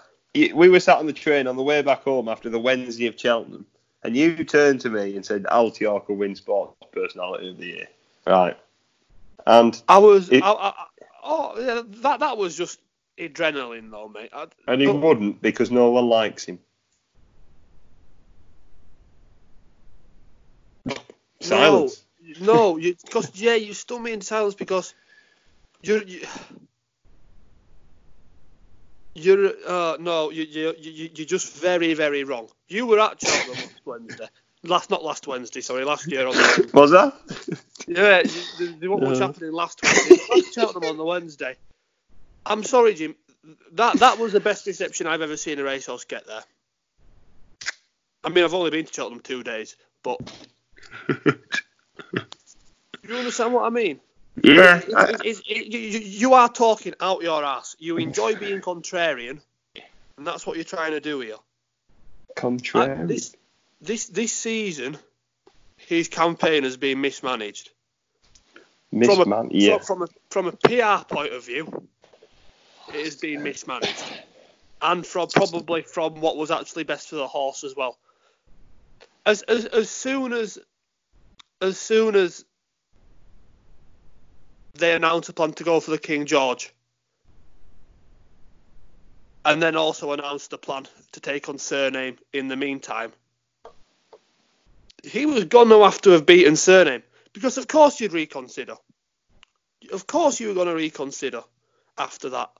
[0.53, 3.19] we were sat on the train on the way back home after the Wednesday of
[3.19, 3.65] Cheltenham,
[4.05, 7.87] and you turned to me and said Altior could win Sports Personality of the Year,
[8.27, 8.57] right?
[9.47, 10.73] And I was, it, I, I,
[11.23, 12.79] oh, yeah, that that was just
[13.19, 14.29] adrenaline, though, mate.
[14.33, 16.59] I, and he but, wouldn't because no one likes him.
[21.41, 22.03] Silence.
[22.39, 24.95] No, because yeah, you stunned me in silence because
[25.83, 26.25] you're you,
[29.15, 32.49] you're uh, no, you you you you're just very very wrong.
[32.67, 34.27] You were at Cheltenham last Wednesday.
[34.63, 37.13] Last not last Wednesday, sorry, last year on the Was that?
[37.87, 38.23] Yeah,
[38.81, 40.17] you, what was happening last Wednesday?
[40.29, 41.55] Last Cheltenham on the Wednesday.
[42.45, 43.15] I'm sorry, Jim.
[43.73, 46.43] That that was the best reception I've ever seen a racehorse get there.
[48.23, 50.17] I mean, I've only been to Cheltenham two days, but
[51.07, 51.15] do
[53.07, 53.99] you understand what I mean?
[54.43, 54.81] Yeah.
[54.87, 57.75] It, you, you are talking out your ass.
[57.79, 57.97] You oh.
[57.97, 59.39] enjoy being contrarian,
[60.17, 61.37] and that's what you're trying to do here.
[62.35, 63.03] Contrarian.
[63.03, 63.35] Uh, this,
[63.81, 64.97] this this season,
[65.77, 67.71] his campaign has been mismanaged.
[68.91, 69.23] Mismanaged.
[69.23, 69.77] From a, yeah.
[69.77, 71.87] From, a from a PR point of view,
[72.93, 74.03] it has been mismanaged,
[74.81, 77.97] and from probably from what was actually best for the horse as well.
[79.25, 80.59] As as as soon as
[81.61, 82.45] as soon as
[84.75, 86.73] they announced a plan to go for the King George.
[89.43, 93.13] And then also announced a plan to take on Cyrname in the meantime.
[95.03, 98.75] He was going to have to have beaten Cyrname because, of course, you'd reconsider.
[99.93, 101.43] Of course, you were going to reconsider
[101.97, 102.51] after that.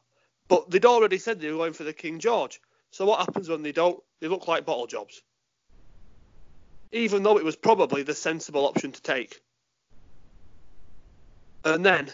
[0.47, 2.62] But they'd already said they were going for the King George.
[2.91, 4.01] So what happens when they don't?
[4.21, 5.21] They look like bottle jobs.
[6.91, 9.41] Even though it was probably the sensible option to take.
[11.65, 12.12] And then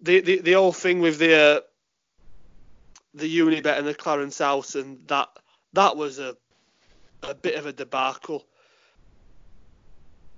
[0.00, 1.60] the the, the whole thing with the uh,
[3.14, 5.28] the Unibet and the Clarence House and that
[5.74, 6.36] that was a
[7.22, 8.44] a bit of a debacle.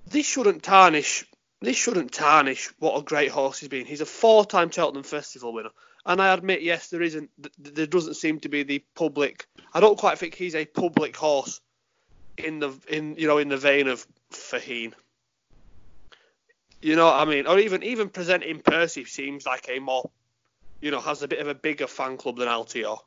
[0.07, 1.25] this shouldn't tarnish.
[1.61, 3.85] This shouldn't tarnish what a great horse he's been.
[3.85, 5.71] He's a four-time Cheltenham Festival winner,
[6.05, 7.29] and I admit, yes, there isn't.
[7.57, 9.45] There doesn't seem to be the public.
[9.73, 11.59] I don't quite think he's a public horse
[12.37, 14.93] in the in you know in the vein of Faugheen.
[16.81, 17.47] You know what I mean?
[17.47, 20.09] Or even even presenting Percy seems like a more,
[20.81, 22.99] you know, has a bit of a bigger fan club than Altior.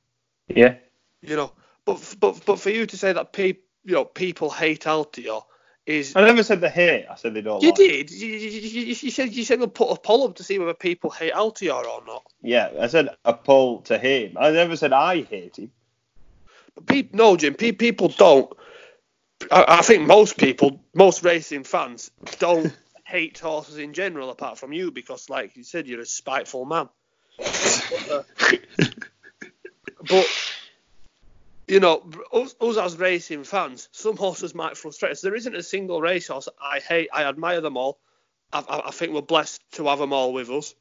[0.48, 0.74] Yeah.
[1.22, 1.52] You know,
[1.84, 5.44] but but but for you to say that people you know people hate Altior
[5.86, 6.14] is.
[6.14, 7.06] I never said they hate.
[7.10, 7.62] I said they don't.
[7.62, 7.76] You like.
[7.76, 8.10] did.
[8.10, 11.10] You, you, you, said you said we'll put a poll up to see whether people
[11.10, 12.24] hate Altior or not.
[12.42, 14.36] Yeah, I said a poll to him.
[14.38, 15.70] I never said I hate him.
[16.74, 17.54] But people, no, Jim.
[17.54, 18.52] Pe- people don't.
[19.50, 22.74] I, I think most people, most racing fans, don't
[23.12, 26.88] hate horses in general, apart from you, because, like you said, you're a spiteful man.
[30.08, 30.26] but
[31.68, 35.20] you know, us, us, as racing fans, some horses might frustrate us.
[35.20, 37.10] There isn't a single racehorse I hate.
[37.12, 37.98] I admire them all.
[38.50, 40.74] I, I, I, think we're blessed to have them all with us.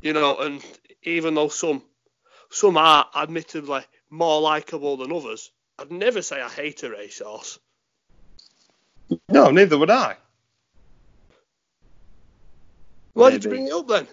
[0.00, 0.64] You know, and
[1.02, 1.82] even though some
[2.48, 7.58] some are admittedly more likable than others, I'd never say I hate a racehorse.
[9.28, 10.16] No, neither would I.
[13.14, 13.38] Why Maybe.
[13.38, 14.06] did you bring it up then?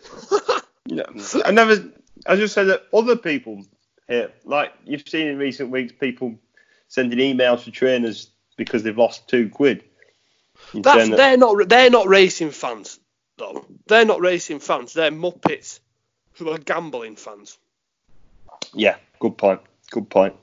[0.87, 1.03] no,
[1.45, 1.91] I never.
[2.25, 3.63] I just said that other people
[4.07, 6.35] here, like you've seen in recent weeks, people
[6.87, 9.83] sending emails to trainers because they've lost two quid.
[10.73, 12.99] That's, they're not they're not racing fans
[13.37, 13.65] though.
[13.87, 14.93] They're not racing fans.
[14.93, 15.79] They're muppets
[16.33, 17.57] who are gambling fans.
[18.73, 19.61] Yeah, good point.
[19.89, 20.35] Good point.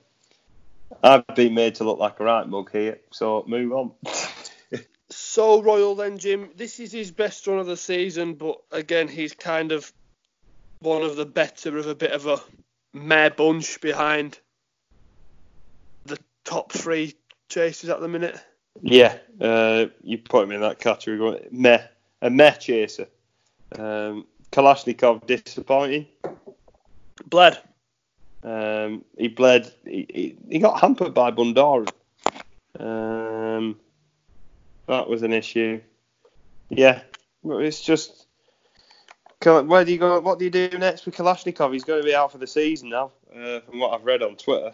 [1.02, 3.92] I've been made to look like a right mug here, so move on.
[5.36, 6.48] Sceau Royal then, Jim.
[6.56, 9.92] This is his best run of the season, but again, he's kind of
[10.78, 12.40] one of the better of a bit of a
[12.94, 14.38] meh bunch behind
[16.06, 17.16] the top three
[17.50, 18.40] chasers at the minute.
[18.80, 21.46] Yeah, uh, you put him in that category.
[21.50, 21.82] Meh,
[22.22, 23.06] a meh chaser.
[23.78, 26.06] Um, Kalashnikov disappointing.
[27.26, 27.58] Bled.
[28.42, 29.70] Um, he bled.
[29.84, 31.90] He, he, he, got hampered by Bundoran.
[32.80, 33.76] Um,
[34.86, 35.80] that was an issue.
[36.68, 37.02] Yeah,
[37.44, 38.26] it's just
[39.44, 40.18] where do you go?
[40.20, 41.72] What do you do next with Kalashnikov?
[41.72, 44.36] He's going to be out for the season now, uh, from what I've read on
[44.36, 44.72] Twitter.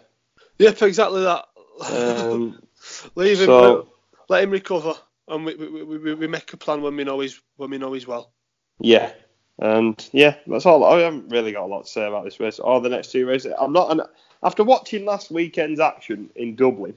[0.57, 1.45] Yep, exactly that.
[1.91, 2.61] Um,
[3.15, 3.87] Leave him, so,
[4.29, 4.93] let, let, him recover,
[5.27, 7.93] and we, we, we, we make a plan when we know he's when we know
[7.93, 8.31] he's well.
[8.79, 9.11] Yeah,
[9.59, 10.83] and yeah, that's all.
[10.83, 13.25] I haven't really got a lot to say about this race or the next two
[13.25, 13.53] races.
[13.59, 13.91] I'm not.
[13.91, 14.01] An,
[14.43, 16.95] after watching last weekend's action in Dublin,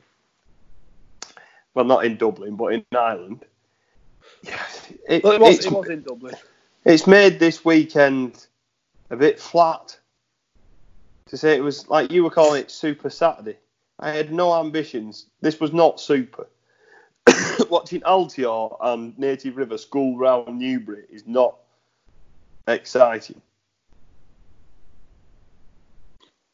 [1.76, 3.44] well, not in Dublin, but in Ireland.
[4.42, 4.62] Yeah,
[5.06, 6.34] it, well, it, was, it was in Dublin.
[6.86, 8.46] It's made this weekend
[9.10, 9.98] a bit flat.
[11.26, 13.58] To say it was like you were calling it Super Saturday.
[14.00, 15.26] I had no ambitions.
[15.42, 16.46] This was not super.
[17.68, 21.56] Watching Altior and Native River school round Newbury is not
[22.66, 23.42] exciting.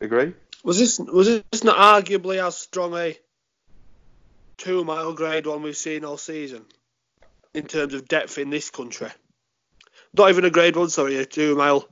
[0.00, 0.32] Agree?
[0.64, 3.16] Was this was this not arguably as strong a
[4.56, 6.64] two mile grade one we've seen all season
[7.54, 9.10] in terms of depth in this country?
[10.14, 11.88] not even a grade one, sorry, a two mile.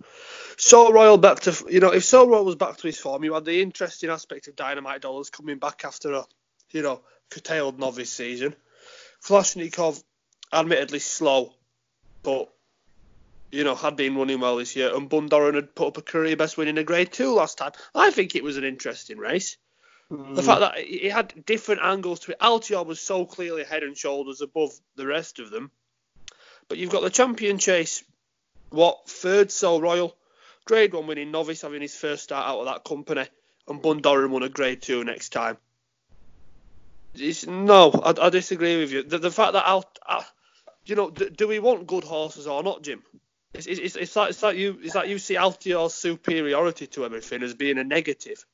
[0.56, 3.32] Sceau Royal back to, you know, if Sceau Royal was back to his form, you
[3.32, 6.24] had the interesting aspect of Dynamite Dollars coming back after a,
[6.70, 8.54] you know, curtailed novice season.
[9.24, 10.02] Kalashnikov,
[10.52, 11.54] admittedly slow,
[12.22, 12.52] but,
[13.50, 16.36] you know, had been running well this year, and Bundoran had put up a career
[16.36, 17.72] best win in a grade two last time.
[17.94, 19.56] I think it was an interesting race.
[20.10, 22.40] The fact that it had different angles to it.
[22.40, 25.70] Altior was so clearly head and shoulders above the rest of them.
[26.68, 28.02] But you've got the champion chase
[28.70, 30.16] what third Sceau Royal,
[30.64, 33.26] Grade One winning novice having his first start out of that company,
[33.68, 35.58] and Bundoran won a Grade Two next time.
[37.14, 39.02] It's, no, I, I, disagree with you.
[39.02, 40.24] The, the fact that I,
[40.86, 43.02] you know, do, do, we want good horses or not, Jim?
[43.52, 47.42] It's, it's, it's, like, it's like you it's like you see Altior's superiority to everything
[47.42, 48.44] as being a negative.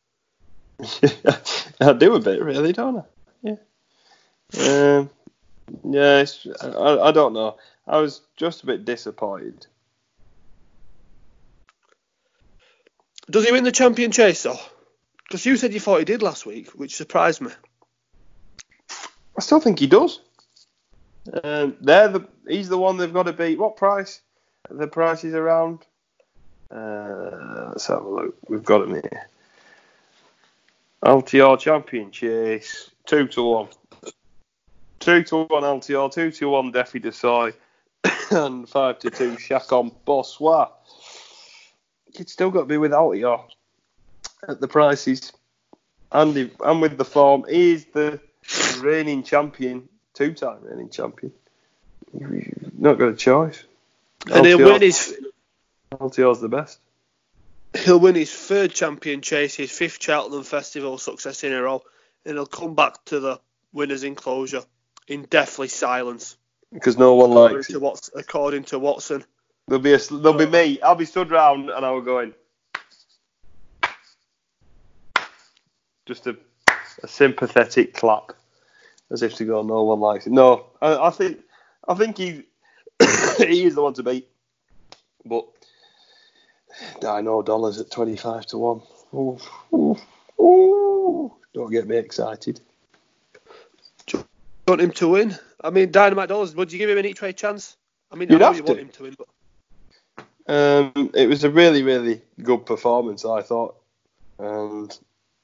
[1.81, 3.03] I do a bit, really, don't I?
[3.43, 4.99] Yeah.
[4.99, 5.11] Um,
[5.85, 6.25] yeah,
[6.63, 7.57] I, I don't know.
[7.87, 9.67] I was just a bit disappointed
[13.29, 14.59] Does he win the champion chase though?
[15.25, 17.51] Because you said you thought he did last week, which surprised me.
[19.37, 20.21] I still think he does.
[21.43, 23.59] Um, they're the he's the one they've got to beat.
[23.59, 24.21] What price?
[24.71, 25.81] The price is around.
[26.71, 28.37] Uh, let's have a look.
[28.49, 29.29] We've got him here.
[31.07, 33.69] Altior champion chase two to one.
[34.99, 37.53] Two to one Altior, two to one Défi du Seuil,
[38.31, 40.69] and five to two Chacon Bossois
[42.19, 43.45] you'd still got to be without Altior
[44.49, 45.33] at the prices.
[46.13, 48.21] And, and with the form, he is the
[48.79, 51.33] reigning champion, two-time reigning champion.
[52.19, 53.65] You've not got a choice.
[54.33, 55.19] And he'll Altior win his
[55.93, 56.79] Altior's the best.
[57.79, 61.83] He'll win his third champion chase, his fifth Cheltenham Festival success in a row,
[62.25, 63.41] and he'll come back to the
[63.73, 64.63] winners' enclosure
[65.09, 66.37] in deathly silence.
[66.73, 68.11] Because no one According likes to, it.
[68.15, 69.25] According to Watson.
[69.69, 70.81] There'll be a, there'll be me.
[70.81, 72.35] I'll be stood round and I'll go in.
[76.07, 76.37] Just a,
[77.03, 78.33] a sympathetic clap,
[79.11, 80.33] as if to go, no one likes it.
[80.33, 81.41] No, I, I think
[81.89, 82.45] I think he
[83.39, 84.29] he is the one to beat.
[85.25, 85.49] But
[87.07, 88.83] I know dollars at twenty five to one.
[89.15, 89.39] Ooh,
[89.73, 89.97] ooh,
[90.41, 91.33] ooh.
[91.55, 92.61] Don't get me excited.
[94.69, 95.37] Want him to win?
[95.63, 97.77] I mean, Dynamite Dollars, would you give him an each way chance?
[98.11, 98.69] I mean, You'd I know have you to.
[98.69, 99.29] want him to win, but
[100.49, 103.77] Um, it was a really, really good performance, I thought,
[104.39, 104.97] and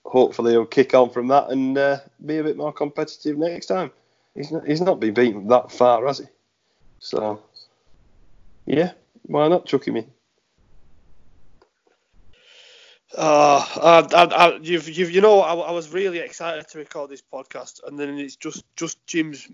[0.05, 3.91] hopefully he'll kick on from that and uh, be a bit more competitive next time.
[4.35, 6.27] He's not, he's not been beaten that far, has he?
[6.99, 7.43] So,
[8.67, 8.93] yeah,
[9.23, 10.11] why not chuck him in?
[13.17, 17.23] Uh, I, I, you've, you've, you know, I, I was really excited to record this
[17.23, 19.49] podcast, and then it's just, just Jim's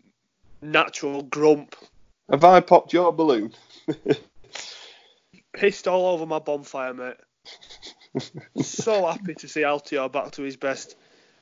[0.63, 1.77] natural grump
[2.31, 3.53] Have I popped your balloon?
[5.59, 7.17] pissed all over my bonfire, mate.
[8.63, 10.97] so happy to see Altior back to his best.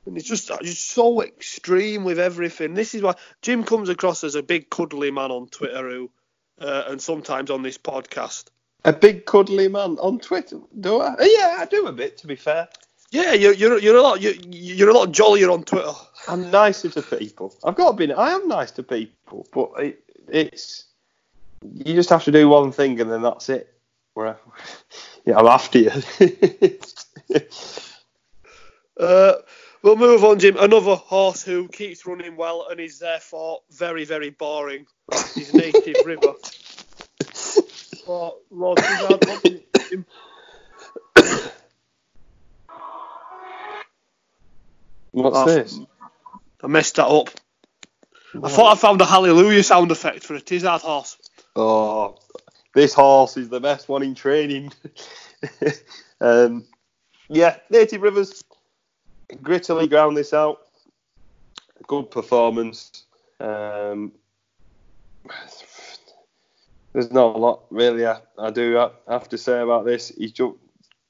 [0.05, 2.73] And it's just, just so extreme with everything.
[2.73, 6.11] This is why Jim comes across as a big cuddly man on Twitter, who,
[6.59, 8.45] uh, and sometimes on this podcast.
[8.87, 11.15] A big cuddly man on Twitter, do I?
[11.19, 12.67] Yeah, I do a bit, to be fair.
[13.11, 15.93] Yeah, you're, you're, you're a lot, you're, you're a lot jollier on Twitter.
[16.27, 17.53] I'm nicer to people.
[17.63, 18.11] I've got to be.
[18.13, 20.85] I am nice to people, but it, it's
[21.61, 23.73] you just have to do one thing and then that's it.
[24.13, 24.37] Where,
[25.25, 25.91] yeah, I'm after you.
[28.99, 29.33] Uh,
[29.83, 30.57] we'll move on, Jim.
[30.57, 34.87] Another horse who keeps running well and is therefore very, very boring.
[35.35, 36.33] His native river.
[38.07, 40.05] Oh, Lord, he's hard watching it, Jim.
[45.11, 45.45] What's Oh.
[45.45, 45.79] this?
[46.63, 47.29] I messed that up.
[48.43, 51.17] I thought I found a hallelujah sound effect for a Tizzard horse.
[51.55, 52.17] Oh,
[52.73, 54.71] this horse is the best one in training.
[56.21, 56.65] um,
[57.29, 58.43] yeah, Native Rivers
[59.33, 60.59] grittily ground this out.
[61.87, 63.05] Good performance.
[63.39, 64.11] Um,
[66.97, 70.11] there's not a lot really I, I do ha- have to say about this.
[70.17, 70.57] He's ju-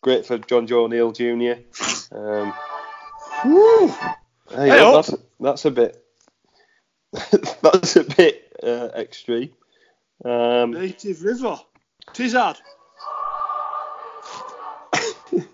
[0.02, 1.62] great for Jonjo O'Neill Jr.
[2.14, 2.54] Um,
[3.44, 3.88] whew.
[4.50, 4.92] Hey, Hey-o.
[4.92, 6.04] that's, that's a bit.
[7.62, 9.52] that's a bit uh, extreme.
[10.26, 11.58] Um, Native river.
[12.12, 12.58] Tizzard.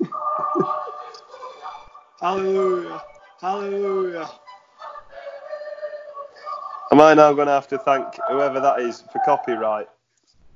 [2.19, 3.03] hallelujah.
[3.39, 4.31] Hallelujah.
[6.91, 9.89] Am I now going to have to thank whoever that is for copyright?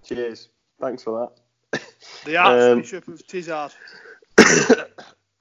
[0.08, 0.50] Cheers.
[0.80, 1.30] Thanks for
[1.72, 1.82] that.
[2.26, 3.74] The Um, Archbishop of Tizzard.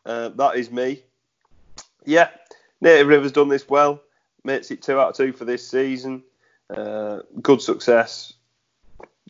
[0.04, 1.02] Uh, that is me.
[2.04, 2.28] Yeah,
[2.80, 4.00] Native River's done this well.
[4.44, 6.22] Makes it two out of two for this season.
[6.70, 8.32] Uh, good success.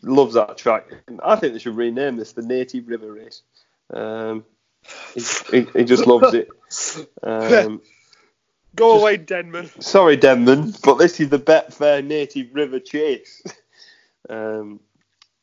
[0.03, 0.87] Loves that track.
[1.25, 3.43] I think they should rename this the Native River Race.
[3.93, 4.45] Um,
[5.15, 6.49] he, he, he just loves it.
[7.23, 7.81] Um,
[8.75, 9.71] Go Just- away, Denman.
[9.81, 13.43] sorry, Denman, but this is the Betfair Native River Chase.
[14.29, 14.81] Um,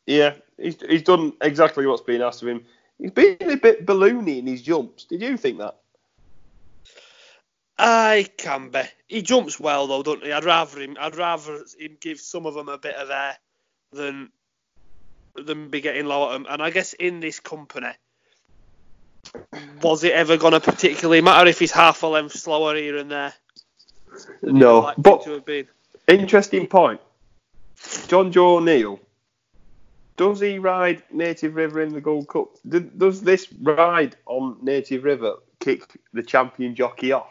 [0.06, 2.66] yeah, he's, he's done exactly what's been asked of him.
[3.00, 5.06] He's been a bit balloony in his jumps.
[5.06, 5.78] Did you think that?
[7.78, 8.84] I can be.
[9.08, 10.32] He jumps well though, don't he?
[10.32, 10.96] I'd rather him.
[11.00, 13.38] I'd rather him give some of them a bit of air
[13.92, 14.30] than
[15.36, 16.46] than be getting low at them.
[16.50, 17.90] And I guess in this company,
[19.82, 23.10] was it ever going to particularly matter if he's half a length slower here and
[23.10, 23.34] there?
[24.44, 25.68] No, but- to have been.
[26.08, 27.00] Interesting point.
[27.78, 29.00] Jonjo O'Neill.
[30.16, 32.50] Does he ride Native River in the Gold Cup?
[32.68, 37.30] Does this ride on Native River kick the champion jockey off?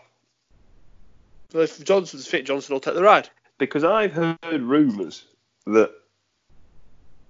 [1.55, 3.28] Well, if Johnson's fit, Johnson will take the ride.
[3.59, 5.26] Because I've heard rumours
[5.66, 5.93] that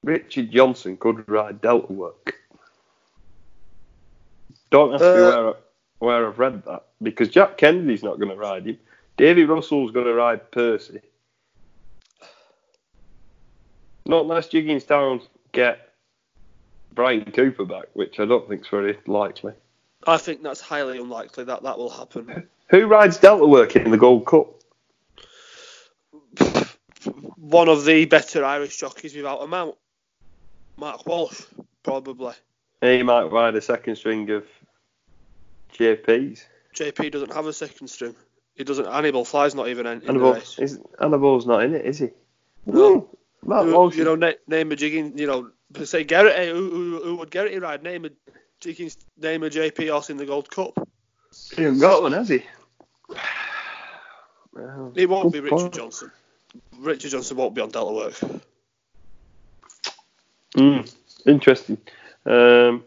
[0.02, 2.36] Richard Johnson could ride Delta Work.
[4.70, 5.54] Don't ask me Uh, where,
[5.98, 6.86] where I've read that.
[7.02, 8.78] Because Jack Kennedy's not going to ride him.
[9.18, 11.00] Davy Russell's going to ride Percy.
[14.06, 15.20] Not unless Gigginstown
[15.52, 15.92] get
[16.94, 19.52] Bryan Cooper back, which I don't think's very likely.
[20.06, 22.48] I think that's highly unlikely that that will happen.
[22.68, 24.48] Who rides Delta Work in the Gold Cup?
[27.36, 29.76] One of the better Irish jockeys without a mount.
[30.76, 31.42] Mark Walsh,
[31.82, 32.34] probably.
[32.80, 34.44] He might ride a second string of
[35.74, 36.46] JP's.
[36.74, 38.16] JP doesn't have a second string.
[38.54, 38.86] He doesn't.
[38.86, 40.58] Anibale Fly's not even in, in the Annabelle, race.
[40.58, 42.10] is, Anibale's not in it, is he?
[42.66, 43.00] No.
[43.00, 43.16] Hmm.
[43.44, 45.50] Matt who, Walsh, you know, na- name a jigging, you know,
[45.84, 47.82] say Garrett, who, who, who would Garrett ride?
[47.82, 48.10] Name a
[48.60, 50.74] jigging, name a JP horse in the Gold Cup.
[51.56, 52.42] he hasn't got one, has he?
[54.54, 55.72] Well, It won't be Richard point.
[55.74, 56.10] Johnson.
[56.78, 58.20] Richard Johnson won't be on Delta work.
[60.54, 61.78] Mm, interesting.
[62.26, 62.84] Um,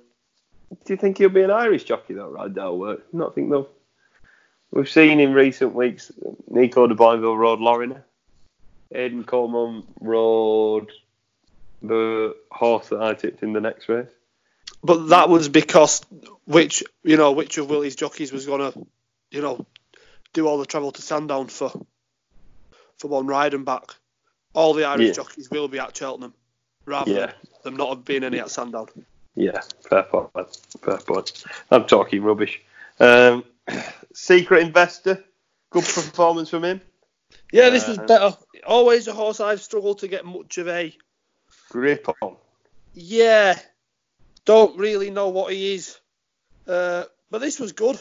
[0.86, 2.53] do you think he'll be an Irish jockey though, right?
[2.53, 3.12] That'll work.
[3.14, 3.68] Not think though.
[4.72, 6.12] We've seen in recent weeks
[6.47, 8.03] Nico de Boinville rode Lorina.
[8.93, 10.91] Aidan Coleman rode
[11.81, 14.07] the horse that I tipped in the next race.
[14.83, 16.01] But that was because
[16.45, 18.73] which you know which of Willie's jockeys was gonna,
[19.31, 19.65] you know,
[20.33, 21.71] do all the travel to Sandown for
[22.97, 23.83] for one ride and back.
[24.53, 25.13] All the Irish Yeah.
[25.13, 26.33] jockeys will be at Cheltenham,
[26.86, 27.33] rather Yeah.
[27.63, 28.88] than not have been any at Sandown.
[29.36, 29.59] Yeah,
[29.89, 30.33] fair point.
[30.33, 30.45] man.
[30.81, 31.43] Fair point.
[31.71, 32.61] I'm talking rubbish.
[32.99, 33.43] Um,
[34.13, 35.23] secret investor,
[35.71, 36.81] good performance from him.
[37.56, 38.38] Yeah, this was Uh, better.
[38.68, 40.95] Always a horse I've struggled to get much of a
[41.70, 42.36] Grip on.
[42.93, 43.58] yeah.
[44.43, 45.97] Don't really know what he is,
[46.68, 47.97] uh, but this was good.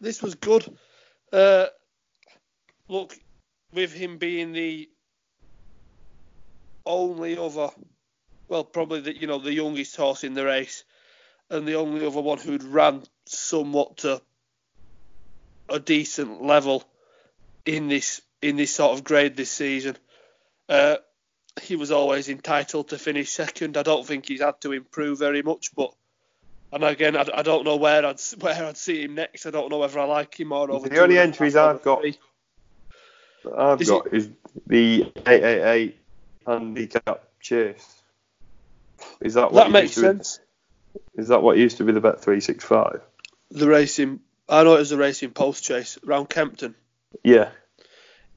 [0.00, 0.64] This was good.
[1.30, 1.66] Uh,
[2.88, 3.18] look,
[3.72, 4.88] with him being the
[6.86, 7.68] only other,
[8.48, 10.84] well, probably the you know the youngest horse in the race,
[11.50, 14.22] and the only other one who'd ran somewhat to
[15.68, 16.82] a decent level
[17.66, 19.96] in this in this sort of grade this season.
[20.68, 20.96] Uh,
[21.62, 23.76] he was always entitled to finish second.
[23.76, 25.92] I don't think he's had to improve very much, but
[26.72, 29.46] and again, I, I don't know where I'd where I'd see him next.
[29.46, 30.88] I don't know whether I like him or over.
[30.88, 32.18] The only two and a half, entries I've got- three.
[33.56, 34.28] I've Is got is
[34.66, 35.96] the 888
[36.46, 38.02] handicap chase.
[39.20, 40.40] Is that what That makes to be- sense.
[41.14, 43.02] Is that what used to be the bet 365?
[43.52, 44.18] The racing,
[44.48, 46.74] I know it was the racing post chase around Kempton.
[47.22, 47.50] Yeah,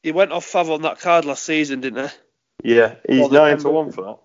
[0.03, 2.09] He went off Fav on that card last season, didn't
[2.63, 2.75] he?
[2.75, 2.95] yeah.
[3.07, 4.17] He's Well, nine to one for that.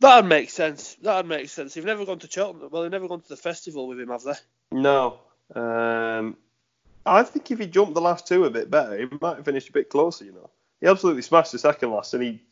[0.00, 0.94] That'd make sense.
[1.02, 1.74] That'd make sense.
[1.74, 2.70] They've never gone to Cheltenham.
[2.70, 4.32] Well, they've never gone to the festival with him, have they?
[4.72, 5.18] No.
[5.54, 6.36] Um,
[7.04, 9.68] I think if he jumped the last two a bit better, he might have finished
[9.68, 10.24] a bit closer.
[10.24, 12.42] You know, he absolutely smashed the second last, and he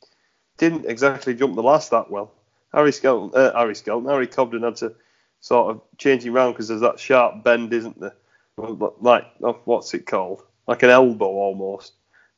[0.59, 2.33] didn't exactly jump the last that well.
[2.73, 4.95] Harry Skelton, uh, Harry Skelton, Harry Cobden had to
[5.41, 8.15] sort of change him round because there's that sharp bend, isn't there?
[8.59, 10.43] Like oh, what's it called?
[10.69, 11.95] Like an elbow almost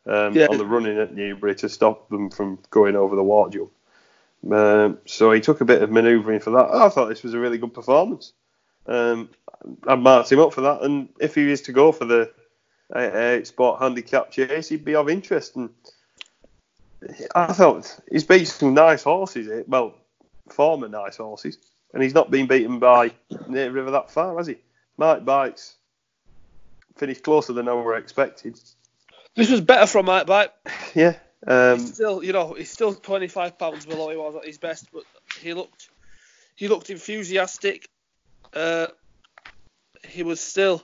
[0.06, 0.46] um, Yeah.
[0.48, 3.72] on the running at Newbury to stop them from going over the water jump.
[4.50, 6.70] Um, so he took a bit of manoeuvring for that.
[6.70, 8.32] I thought this was a really good performance.
[8.86, 9.28] Um,
[9.86, 12.32] I marked him up for that, and if he is to go for the
[12.96, 15.56] eight sport handicap chase, he'd be of interest.
[15.56, 15.68] And
[17.34, 19.62] I thought he's beat some nice horses, eh?
[19.66, 19.94] well,
[20.48, 21.58] former nice horses,
[21.92, 23.12] and he's not been beaten by
[23.48, 24.56] Nate River that far, has he?
[24.96, 25.76] Might Bites
[27.00, 28.60] finished closer than I were expected.
[29.34, 30.52] This was better from Might Bite.
[30.94, 31.14] Yeah.
[31.46, 34.88] Um, He's still, you know, he's still 25 pounds below he was at his best,
[34.92, 35.04] but
[35.40, 35.88] he looked,
[36.54, 37.88] he looked enthusiastic.
[38.52, 38.88] Uh,
[40.06, 40.82] he was still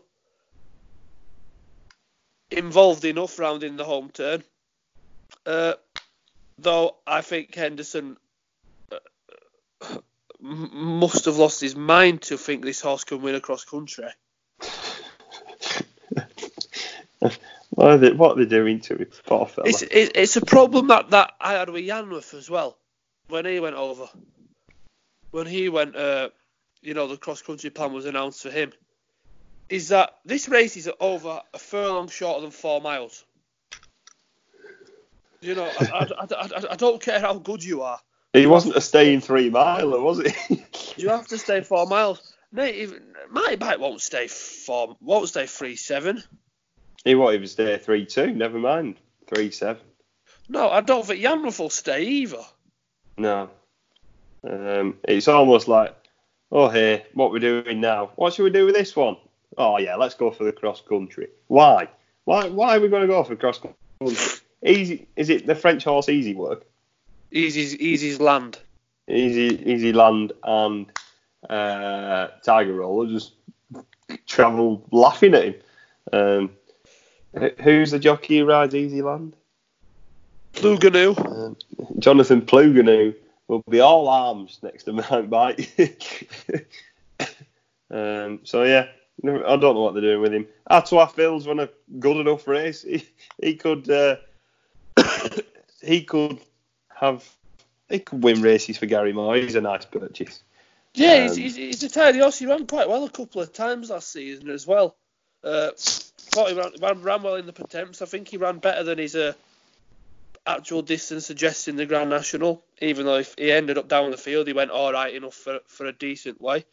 [2.51, 4.43] involved enough round in the home turn.
[5.45, 5.75] Uh,
[6.59, 8.17] though I think Henderson
[8.91, 9.99] uh,
[10.41, 14.07] must have lost his mind to think this horse can win across country.
[17.77, 19.09] What, are they, what are they doing to him?
[19.27, 19.69] Poor fella.
[19.69, 22.79] It's, it, it's a problem that, that I had with Yanworth as well
[23.29, 24.09] when he went over.
[25.31, 26.31] When he went, uh,
[26.81, 28.73] you know, the cross country plan was announced for him.
[29.69, 33.25] Is that this race is over a furlong shorter than four miles.
[35.43, 38.01] You know, I, I, I, I, I don't care how good you are.
[38.33, 40.65] He wasn't a staying three miler, was he?
[40.97, 42.33] You have to stay four miles.
[42.51, 46.23] Mate, even, Might Bite won't stay four, won't stay three seven.
[47.07, 48.33] He won't even stay three two.
[48.33, 48.97] Never mind
[49.29, 49.81] three seven.
[50.49, 52.43] No, I don't think Yanworth will stay either.
[53.17, 53.49] No.
[54.43, 55.95] Um, it's almost like,
[56.51, 58.11] oh hey, what we're doing now?
[58.17, 59.17] What should we do with this one?
[59.57, 61.29] Oh yeah, let's go for the cross country.
[61.47, 61.89] Why?
[62.25, 62.49] Why?
[62.49, 64.41] Why are we going to go for cross country?
[64.65, 65.07] Easy?
[65.15, 66.65] Is it the French horse easy work?
[67.31, 68.57] Easy's, Easysland.
[69.09, 70.91] Easy, Easysland and
[71.49, 73.35] uh, Tiger Roller just
[74.27, 75.55] travel laughing at him.
[76.13, 76.51] Um,
[77.63, 79.37] who's the jockey who rides Easy Land?
[80.55, 81.19] Plouganou.
[81.19, 81.57] Um,
[81.99, 83.15] Jonathan Plouganou
[83.49, 86.31] will be all arms next to Mount bike.
[87.91, 88.89] um, so yeah,
[89.25, 90.47] I don't know what they're doing with him.
[90.67, 91.69] A Toi Phil's run a
[91.99, 92.83] good enough race.
[92.83, 93.05] He,
[93.41, 94.17] he could uh,
[95.83, 96.41] he could
[96.89, 97.29] have
[97.89, 99.37] he could win races for Gary Moore.
[99.37, 100.43] He's a nice purchase.
[100.95, 102.39] Yeah, he's, Um, he's, he's a tidy horse.
[102.39, 104.97] He ran quite well a couple of times last season as well.
[105.45, 105.71] Uh,
[106.37, 108.03] thought he ran, ran, ran well in the Pertemps.
[108.03, 109.17] I think he ran better than his.
[109.17, 109.33] Uh,
[110.47, 114.47] actual distance suggesting the Grand National, even though if he ended up down the field,
[114.47, 116.65] he went all right enough for for a decent way.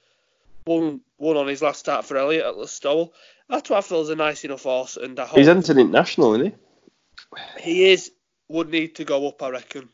[0.65, 3.11] One won on his last start for Elliott at Listowel.
[3.49, 6.35] That's what I feel is a nice enough horse, and I hope He's entered international,
[6.35, 6.53] isn't
[7.57, 7.61] he?
[7.61, 8.11] he is
[8.47, 9.41] would need to go up.
[9.41, 9.89] I reckon.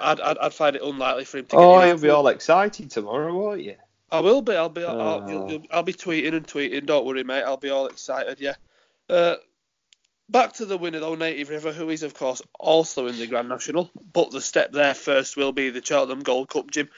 [0.00, 1.56] I'd, I'd, I'd find it unlikely for him to.
[1.56, 3.76] Oh, get you'll be all excited tomorrow, won't you?
[4.10, 4.54] I will be.
[4.54, 4.84] I'll be.
[4.84, 6.86] I'll, you'll, you'll, I'll be tweeting and tweeting.
[6.86, 7.42] Don't worry, mate.
[7.42, 8.40] I'll be all excited.
[8.40, 8.54] Yeah.
[9.08, 9.36] Uh,
[10.28, 13.48] back to the winner though, Native River, who is of course also in the Grand
[13.48, 16.88] National, but the step there first will be the Cheltenham Gold Cup, Jim.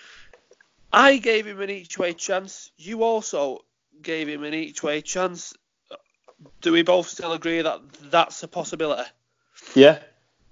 [0.93, 2.71] I gave him an each way chance.
[2.77, 3.65] You also
[4.03, 5.55] gave him an each way chance.
[6.61, 7.81] Do we both still agree that
[8.11, 9.09] that's a possibility?
[9.75, 9.99] Yeah.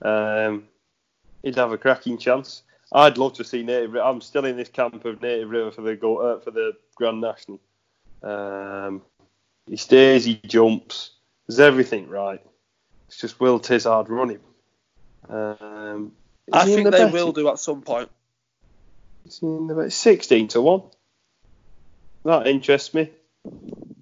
[0.03, 0.69] Um,
[1.43, 2.63] he'd have a cracking chance.
[2.93, 3.93] I'd love to see Native.
[3.93, 4.05] River.
[4.05, 7.20] I'm still in this camp of Native River for the go uh, for the Grand
[7.20, 7.61] National.
[8.22, 9.03] Um,
[9.66, 11.11] he stays, he jumps.
[11.47, 12.43] There's everything right.
[13.09, 14.41] It's just Will Tizzard running.
[15.28, 16.12] Um,
[16.53, 17.12] I think the they bet?
[17.12, 18.11] will do at some point.
[19.26, 19.93] Is in the bet?
[19.93, 20.82] 16 to one.
[22.24, 23.11] That interests me.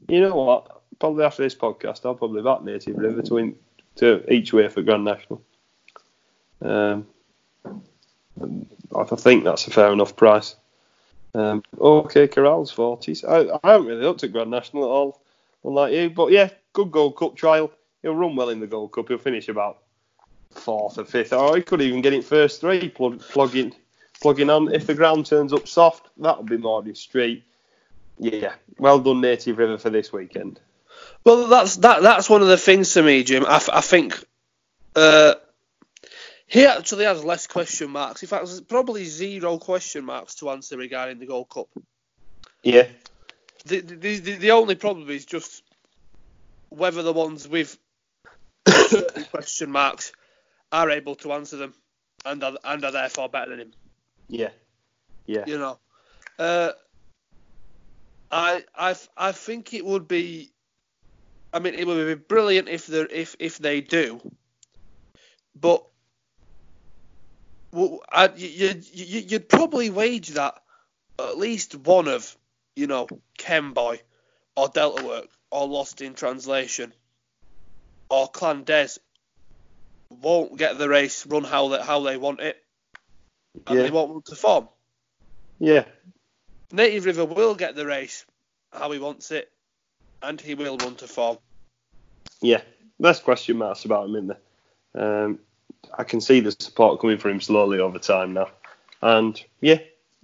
[0.09, 0.83] You know what?
[0.99, 3.57] Probably after this podcast, I'll probably back Native River to
[3.97, 5.43] to each way for Grand National.
[6.63, 7.07] Um,
[8.41, 10.57] I think that's a fair enough price.
[11.35, 13.25] Um, okay, Coral's 40s.
[13.29, 15.21] I, I haven't really looked at Grand National at all,
[15.65, 16.11] unlike you.
[16.11, 17.71] But yeah, good Gold Cup trial.
[18.03, 19.09] He'll run well in the Gold Cup.
[19.09, 19.79] He'll finish about
[20.51, 21.33] fourth or fifth.
[21.33, 23.75] Or he could even get in first three, plug, plugging,
[24.21, 24.73] plugging on.
[24.73, 27.45] If the ground turns up soft, that'll be Morning Street.
[28.19, 30.59] Yeah, well done, Native River, for this weekend.
[31.25, 32.03] Well, that's that.
[32.03, 33.45] That's one of the things to me, Jim.
[33.47, 34.25] I think
[34.95, 35.35] uh,
[36.47, 38.23] he actually has less question marks.
[38.23, 41.69] In fact, there's probably zero question marks to answer regarding the Gold Cup.
[42.63, 42.87] Yeah,
[43.65, 45.63] The the, the, the only problem is just
[46.71, 47.79] whether the ones with
[49.31, 50.13] question marks
[50.73, 51.75] are able to answer them
[52.25, 53.73] and are, and are therefore better than him.
[54.29, 54.51] yeah,
[55.27, 55.45] yeah.
[55.47, 55.79] You know,
[56.39, 56.73] uh,
[58.31, 60.53] I I I think it would be.
[61.53, 64.21] I mean, it would be brilliant if they if if they do,
[65.55, 65.85] but
[67.77, 70.55] well, I, you, you, you'd probably wage that
[71.19, 72.37] at least one of
[72.75, 73.07] you know
[73.39, 73.99] Kemboy
[74.57, 76.93] or Delta Work or Lost in Translation
[78.09, 78.89] or Clan Des
[80.11, 82.57] won't get the race run how they how they want it,
[83.67, 83.83] and Yeah.
[83.83, 84.69] they won't want to form.
[85.59, 85.85] Yeah,
[86.73, 88.25] Native River will get the race
[88.73, 89.51] how he wants it,
[90.23, 91.39] and he will run to form.
[92.41, 92.63] yeah.
[92.99, 95.25] Less question marks about him in there.
[95.25, 95.39] Um,
[95.97, 98.49] I can see the support coming for him slowly over time now.
[99.03, 99.79] And yeah,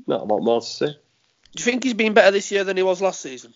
[0.07, 0.87] not a lot more to say.
[0.87, 3.53] Do you think he's been better this year than he was last season?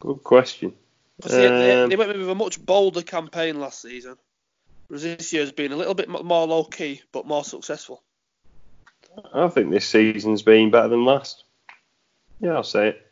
[0.00, 0.74] Good question.
[1.22, 4.16] they, they, Um, they went with a much bolder campaign last season,
[4.88, 8.02] whereas this year's been a little bit more low key but more successful.
[9.34, 11.44] I think this season's been better than last.
[12.40, 13.06] Yeah, I'll say it.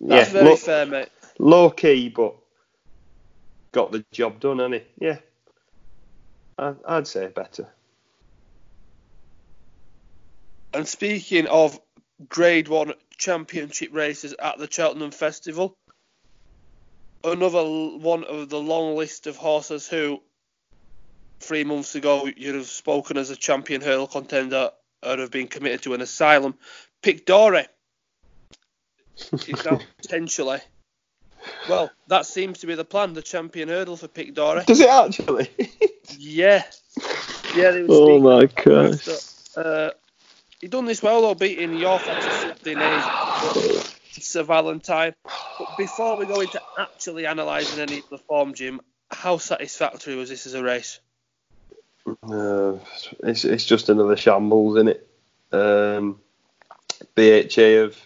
[0.00, 1.08] That's yeah, very low, fair, mate.
[1.38, 2.34] low key, but
[3.72, 5.06] got the job done, hasn't he?
[5.06, 5.18] Yeah.
[6.60, 7.66] I, I'd say better.
[10.74, 11.80] And speaking of
[12.28, 15.74] Grade One Championship races at the Cheltenham Festival,
[17.24, 20.22] another one of the long list of horses who
[21.40, 24.70] three months ago you'd have spoken as a champion hurdle contender
[25.02, 26.54] and have been committed to an asylum.
[27.02, 27.66] Pic D'Orhy
[30.02, 30.58] potentially.
[31.70, 33.14] Well, that seems to be the plan.
[33.14, 34.66] The champion hurdle for Pic D'Orhy.
[34.66, 35.50] Does it actually?
[36.18, 36.64] Yeah,
[37.54, 37.70] yeah.
[37.70, 38.92] They were oh my about god.
[38.94, 39.30] that.
[39.56, 39.90] Uh,
[40.60, 45.12] he done this well though, beating your fantasy days, Sir Valentino.
[45.58, 48.80] But before we go into actually analysing any of the form, Jim,
[49.10, 51.00] how satisfactory was this as a race?
[52.22, 52.78] Uh,
[53.22, 55.08] it's it's just another shambles, isn't it?
[55.52, 56.20] Um,
[57.14, 57.96] BHA have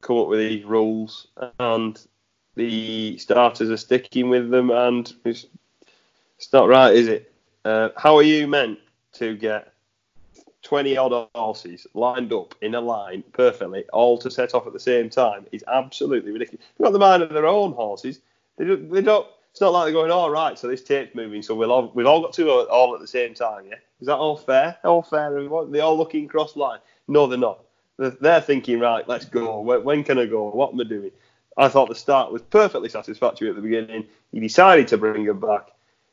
[0.00, 1.28] come up with these rules,
[1.58, 1.98] and
[2.54, 5.46] the starters are sticking with them, and it's
[6.42, 7.32] it's not right, is it?
[7.64, 8.80] Uh, how are you meant
[9.12, 9.72] to get
[10.62, 14.80] 20 odd horses lined up in a line perfectly, all to set off at the
[14.80, 15.46] same time?
[15.52, 16.66] It's absolutely ridiculous.
[16.76, 18.20] They've got the mind of their own horses.
[18.58, 19.26] They don't, they don't.
[19.52, 22.06] It's not like they're going, all right, so this tape's moving, so we'll all, we've
[22.06, 23.76] all got to go all at the same time, yeah?
[24.00, 24.78] Is that all fair?
[24.82, 25.30] All fair?
[25.48, 26.80] what- They're all looking cross line?
[27.06, 27.60] No, they're not.
[27.98, 29.60] They're, they're thinking, right, let's go.
[29.60, 30.48] When, when can I go?
[30.50, 31.12] What am I doing?
[31.56, 34.06] I thought the start was perfectly satisfactory at the beginning.
[34.32, 35.68] He decided to bring them back.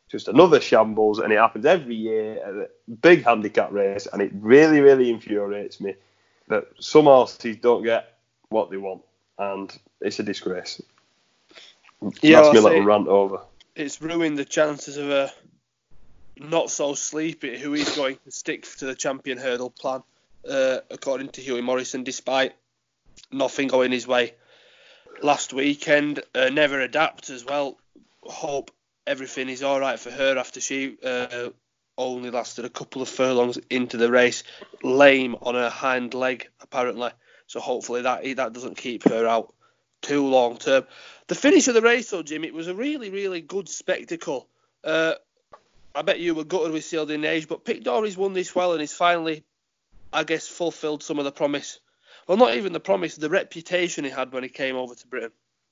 [0.10, 2.70] Just another shambles, and it happens every year at a
[3.01, 5.93] big handicap race, and it really, really infuriates me
[6.47, 8.18] that some horses don't get
[8.49, 9.03] what they want,
[9.38, 10.82] and it's a disgrace.
[12.22, 13.41] Yeah, That's my little rant over.
[13.76, 15.32] it's ruined the chances of a
[16.38, 20.01] not so sleepy who is going to stick to the champion hurdle plan,
[20.49, 22.53] uh, according to Hughie Morrison, despite
[23.32, 24.34] nothing going his way
[25.22, 26.24] last weekend.
[26.34, 27.78] Uh, never adapt as well.
[28.24, 28.72] Hope
[29.06, 31.50] everything is all right for her after she uh,
[31.97, 34.43] only lasted a couple of furlongs into the race,
[34.84, 37.12] lame on her hind leg apparently.
[37.47, 39.54] So hopefully that that doesn't keep her out
[40.02, 40.86] too long term.
[41.28, 44.47] The finish of the race though, Jim, it was a really really good spectacle.
[44.84, 45.16] Uh,
[45.93, 48.80] I bet you were gutted with de Neige, but Pic D'Orhy's won this well and
[48.80, 49.43] he's finally,
[50.14, 51.80] I guess, fulfilled some of the promise.
[52.28, 55.32] Well, not even the promise, the reputation he had when he came over to Britain.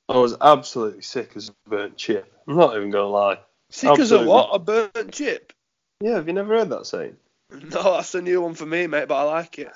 [0.09, 2.31] I was absolutely sick as a burnt chip.
[2.47, 3.39] I'm not even going to lie.
[3.69, 4.17] Sick absolutely.
[4.17, 4.49] as a what?
[4.53, 5.53] A burnt chip?
[5.99, 7.17] Yeah, have you never heard that saying?
[7.51, 9.71] No, that's a new one for me, mate, but I like it.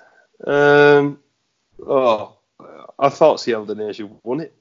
[0.46, 1.20] Um,
[1.86, 2.38] oh,
[3.00, 4.54] I thought de Neige won it.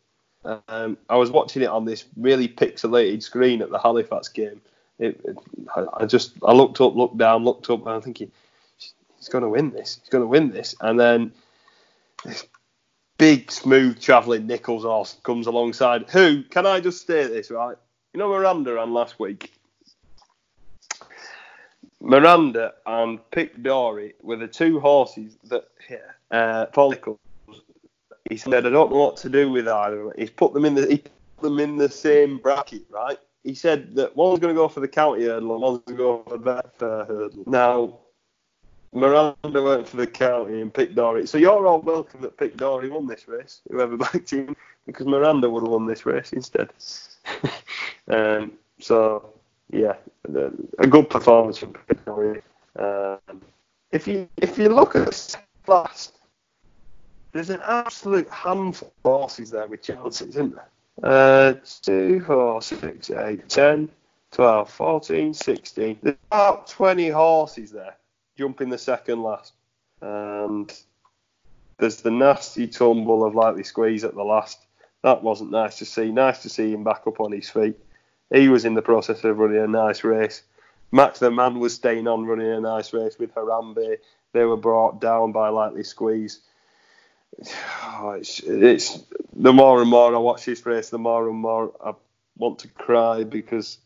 [0.44, 4.62] Um, I was watching it on this really pixelated screen at the Halifax game,
[5.00, 5.36] it, it,
[5.94, 8.30] I, just I looked up, looked down, looked up, and I'm thinking
[9.16, 9.98] he's going to win this.
[10.00, 10.74] He's going to win this.
[10.80, 11.32] And then
[13.20, 16.08] big, smooth travelling Nicholls horse comes alongside.
[16.08, 17.76] Who can I just say this right?
[18.14, 19.52] You know Miranda ran last week.
[22.00, 25.68] Miranda and Pic D'Orhy were the two horses that
[26.30, 27.18] uh, follicles.
[28.30, 30.86] He said, "I don't know what to do with either." He's put them in the
[30.86, 30.98] he
[31.36, 33.18] put them in the same bracket, right?
[33.42, 36.02] he said that one's going to go for the county hurdle and one's going to
[36.02, 37.44] go for the Betfair hurdle.
[37.46, 37.98] Now,
[38.92, 41.28] Miranda went for the county and Pic D'Orhy.
[41.28, 45.48] So you're all welcome that Pic D'Orhy won this race, whoever backed him, because Miranda
[45.48, 46.70] would have won this race instead.
[48.08, 49.32] um, so,
[49.70, 49.94] yeah,
[50.78, 52.42] a good performance from Pic D'Orhy.
[52.76, 53.40] Um,
[53.92, 55.36] if you if you look at
[55.66, 56.18] last,
[57.32, 60.68] there's an absolute handful of horses there with chances, isn't there?
[61.02, 63.88] Uh, 2, 4, 6, 8, 10,
[64.32, 65.98] 12, 14, 16.
[66.02, 67.96] There's about 20 horses there
[68.40, 69.52] jumping the second last.
[70.00, 70.72] And
[71.78, 74.58] there's the nasty tumble of Lightly Squeeze at the last.
[75.02, 76.10] That wasn't nice to see.
[76.10, 77.78] Nice to see him back up on his feet.
[78.32, 80.42] He was in the process of running a nice race.
[80.90, 83.98] Max the man was staying on running a nice race with Harambe.
[84.32, 86.40] They were brought down by Lightly Squeeze.
[88.02, 88.98] Oh, it's, it's
[89.34, 91.92] the more and more I watch this race, the more and more I
[92.38, 93.78] want to cry because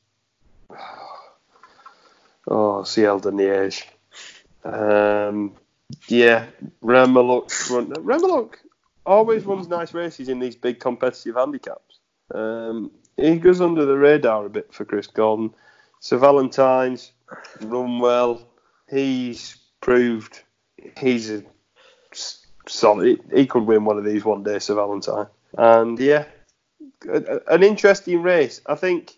[2.48, 3.82] oh, Ciel de Neige.
[4.64, 5.54] Um,
[6.08, 6.46] yeah,
[6.82, 8.50] Remiluc run.
[9.06, 11.98] Always runs nice races in these big competitive handicaps.
[12.34, 15.52] Um, he goes under the radar a bit for Chris Gordon.
[16.00, 17.12] Sir Valentino's
[17.60, 18.48] run well.
[18.88, 20.42] He's proved
[20.98, 21.42] he's a
[22.66, 23.20] solid.
[23.34, 25.30] He could win one of these one day, Sir Valentino.
[25.56, 26.24] And yeah,
[27.06, 28.60] an interesting race.
[28.66, 29.16] I think.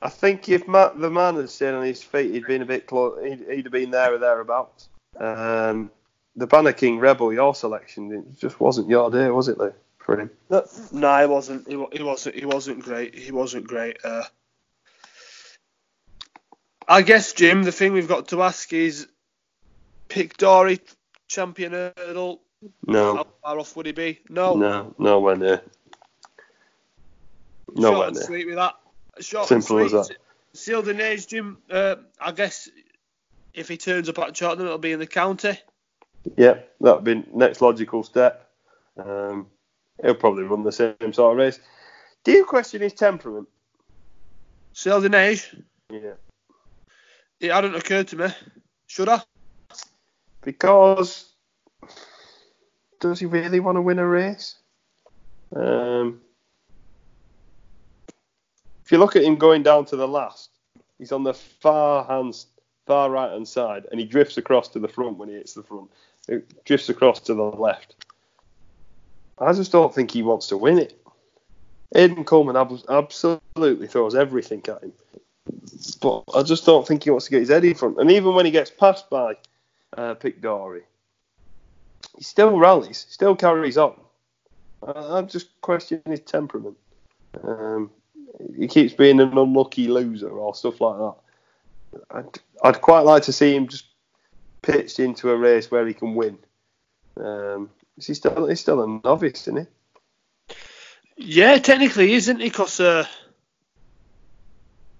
[0.00, 2.86] I think if Matt, the man had stayed on his feet, he'd been a bit
[2.86, 3.18] close.
[3.24, 4.88] He'd, he'd have been there or thereabouts.
[5.18, 5.90] Um,
[6.36, 10.20] the Banner King Rebel, your selection, it just wasn't your day, was it, Lee, for
[10.20, 10.30] him?
[10.48, 11.66] No, no it wasn't.
[11.66, 12.36] He, he wasn't.
[12.36, 13.14] He wasn't great.
[13.14, 13.98] He wasn't great.
[14.04, 14.22] Uh,
[16.86, 19.08] I guess, Jim, the thing we've got to ask is,
[20.08, 20.80] Pic D'Orhy
[21.26, 22.40] champion hurdle?
[22.86, 23.16] No.
[23.16, 24.20] How far off would he be?
[24.28, 24.54] No.
[24.54, 25.62] No, nowhere near.
[27.74, 28.22] Nowhere Short near.
[28.22, 28.74] sweet with that.
[29.20, 30.16] Short Simple as that.
[30.54, 31.58] Ciel de Neige, Jim.
[31.70, 32.68] Uh, I guess
[33.54, 35.58] if he turns up at Cheltenham, it'll be in the county.
[36.36, 38.50] Yeah, that'd be next logical step.
[38.96, 39.46] Um,
[40.02, 41.60] he'll probably run the same sort of race.
[42.24, 43.48] Do you question his temperament?
[44.72, 45.54] Ciel de Neige?
[45.90, 46.14] Yeah.
[47.40, 48.28] It hadn't occurred to me.
[48.86, 49.22] Should I?
[50.48, 51.30] because
[53.00, 54.56] does he really want to win a race?
[55.54, 56.20] Um,
[58.88, 60.48] if you look at him going down to the last,
[60.96, 62.42] he's on the far hand,
[62.86, 65.62] far right hand side, and he drifts across to the front when he hits the
[65.62, 65.90] front.
[66.26, 68.06] It drifts across to the left.
[69.38, 70.98] I just don't think he wants to win it.
[71.94, 72.56] Aidan Coleman
[72.88, 74.94] absolutely throws everything at him,
[76.00, 78.00] but I just don't think he wants to get his head in front.
[78.00, 79.34] And even when he gets passed by
[79.98, 80.82] uh, Pic D'Orhy.
[82.16, 84.00] He still rallies, still carries on.
[84.82, 86.78] I'm just questioning his temperament.
[87.42, 87.90] Um,
[88.56, 91.14] he keeps being an unlucky loser or stuff like that.
[92.10, 93.86] I'd, I'd, quite like to see him just
[94.62, 96.38] pitched into a race where he can win.
[97.16, 99.68] Um, he's still he's still a novice, isn't
[100.46, 100.54] he?
[101.16, 102.48] Yeah, technically, isn't he?
[102.48, 103.06] Because uh,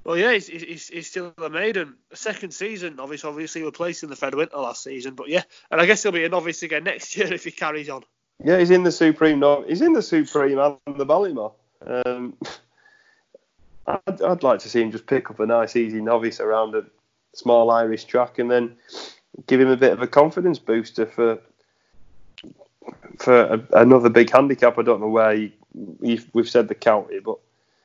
[0.08, 1.96] well, yeah, he's, he's, he's still a maiden.
[2.14, 6.02] Second season, novice, obviously replacing the Fred Winter last season, but yeah, and I guess
[6.02, 8.04] he'll be a novice again next year if he carries on.
[8.42, 9.38] Yeah, he's in the Supreme.
[9.38, 11.52] No, he's in the Supreme and the Ballymore.
[11.86, 12.38] Um,
[13.88, 16.84] I'd, I'd like to see him just pick up a nice, easy novice around a
[17.34, 18.76] small Irish track and then
[19.46, 21.38] give him a bit of a confidence booster for
[23.18, 24.78] for a, another big handicap.
[24.78, 25.52] I don't know where he,
[26.32, 27.38] we've said the county, but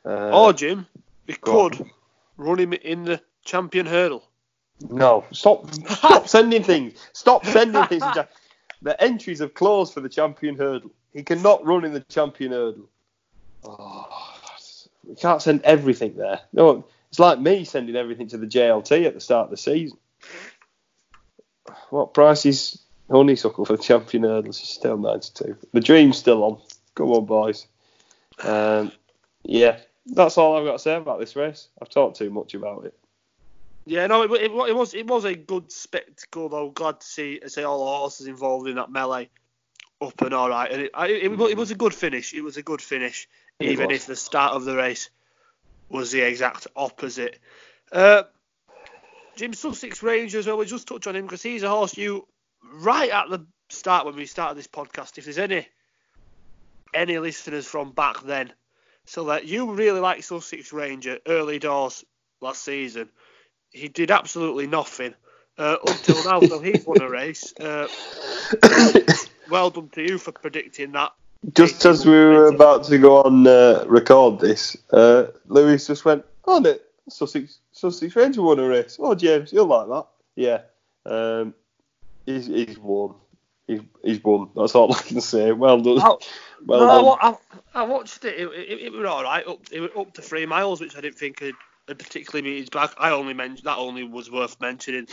[0.05, 0.85] uh, oh, Jim,
[1.27, 1.91] we could on.
[2.37, 4.23] run him in the champion hurdle.
[4.89, 5.73] No, stop!
[5.73, 6.99] Stop sending things.
[7.13, 8.03] Stop sending things.
[8.81, 10.91] the entries have closed for the champion hurdle.
[11.13, 12.89] He cannot run in the champion hurdle.
[13.63, 14.32] Oh,
[15.05, 16.39] we can't send everything there.
[16.51, 19.97] No, it's like me sending everything to the JLT at the start of the season.
[21.89, 24.59] What price is honeysuckle for the champion hurdles?
[24.59, 25.57] It's still 92.
[25.73, 26.61] The dream's still on.
[26.95, 27.67] Come on, boys.
[28.43, 28.91] Um,
[29.43, 29.77] yeah,
[30.07, 31.67] that's all I've got to say about this race.
[31.81, 32.97] I've talked too much about it.
[33.85, 36.69] Yeah, no, it, it, it, was it was a good spectacle though.
[36.69, 39.29] Glad to see see all the horses involved in that melee
[40.01, 42.33] up and all right, and it, it, it was a good finish.
[42.33, 43.27] It was a good finish,
[43.59, 45.09] even if the start of the race
[45.89, 47.39] was the exact opposite.
[47.91, 48.23] Uh,
[49.35, 50.57] Jim Sussex Ranger as well.
[50.57, 52.27] We just touch on him because he's a horse you
[52.75, 55.17] right at the start when we started this podcast.
[55.17, 55.67] If there's any
[56.93, 58.53] any listeners from back then,
[59.05, 62.05] so that you really like Sussex Ranger early doors
[62.41, 63.09] last season
[63.73, 65.13] he did absolutely nothing
[65.57, 66.39] uh, until now.
[66.41, 67.53] so he's won a race.
[67.59, 67.87] Uh,
[69.49, 71.11] well done to you for predicting that.
[71.53, 76.23] Just as we were about to go on uh, record this, uh, Lewis just went,
[76.45, 78.97] "Oh, it, Sussex Sussex Ranger won a race.
[78.99, 80.61] Oh, James, you'll like that." Yeah,
[81.05, 81.53] um,
[82.25, 83.15] he's he's won.
[83.67, 84.51] He's, he's won.
[84.55, 85.51] That's all I can say.
[85.51, 85.97] Well done.
[85.97, 86.19] Well
[86.79, 87.35] no, done.
[87.73, 88.39] I, I, watched it.
[88.39, 89.45] It, it, it was all right.
[89.45, 91.55] Up, it was up to three miles, which I didn't think had
[91.87, 92.93] and particularly meet his back.
[92.97, 95.07] I only mentioned that only was worth mentioning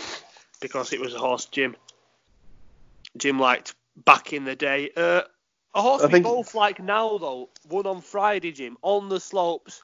[0.61, 1.77] because it was a horse Jim
[3.17, 3.75] Jim liked
[4.05, 4.91] back in the day.
[4.97, 5.23] Uh,
[5.75, 6.25] a horse I we think...
[6.25, 7.49] both like now though.
[7.69, 9.83] Won on Friday, Jim, on the slopes.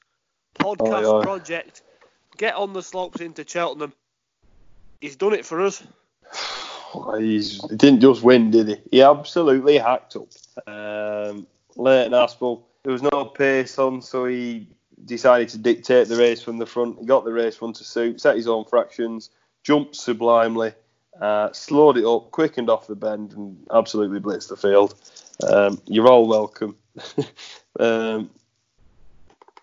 [0.55, 1.23] Podcast oh, yeah.
[1.23, 1.83] project.
[2.37, 3.93] Get on the slopes into Cheltenham.
[5.01, 5.83] He's done it for us.
[7.19, 8.77] He's, he didn't just win, did he?
[8.91, 10.29] He absolutely hacked up.
[10.65, 14.67] Um, Leighton Aspell, there was no pace on, so he
[15.05, 16.99] decided to dictate the race from the front.
[16.99, 19.29] He got the race run to suit, set his own fractions,
[19.63, 20.73] jumped sublimely,
[21.21, 24.95] uh, slowed it up, quickened off the bend, and absolutely blitzed the field.
[25.47, 26.75] Um, you're all welcome.
[27.79, 28.29] um,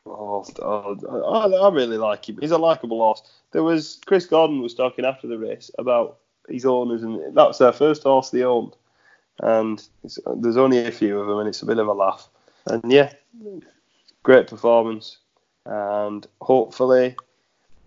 [0.07, 2.39] oh, I, I, really like him.
[2.41, 3.23] He's a likable horse.
[3.53, 7.59] There was Chris Gordon was talking after the race about his owners, and that was
[7.59, 8.77] their first horse they owned.
[9.41, 9.85] And
[10.37, 12.29] there's only a few of them, and it's a bit of a laugh.
[12.67, 13.13] And yeah,
[14.23, 15.19] great performance
[15.67, 17.17] and hopefully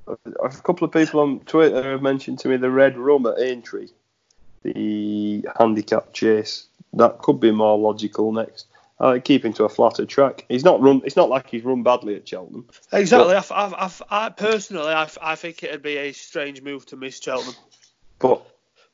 [0.08, 3.90] a couple of people on Twitter have mentioned to me the red rum at Aintree,
[4.64, 6.68] the handicap chase.
[6.94, 8.68] That could be more logical next.
[9.00, 10.46] Uh, keeping to a flatter track.
[10.50, 11.02] He's not run.
[11.06, 12.66] It's not like he's run badly at Cheltenham.
[12.92, 13.36] Exactly.
[13.36, 17.22] But, I, I, I, personally, I, I think it'd be a strange move to miss
[17.22, 17.54] Cheltenham.
[18.18, 18.42] But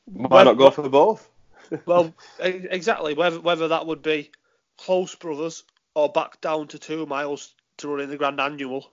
[0.05, 1.30] why not go for both?
[1.86, 3.14] well, exactly.
[3.14, 4.32] Whether whether that would be
[4.78, 5.64] close brothers
[5.95, 8.89] or back down to two miles to run in the Grand Annual.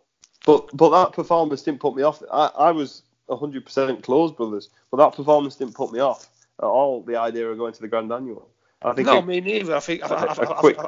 [0.46, 2.22] But but that performance didn't put me off.
[2.32, 6.28] I, I was 100% close, brothers, but that performance didn't put me off
[6.58, 7.02] at all.
[7.02, 8.48] The idea of going to the Grand Annual.
[8.82, 9.06] I think.
[9.06, 9.76] No, it, me neither.
[9.76, 10.02] I think.
[10.02, 10.78] A, I, I, quick.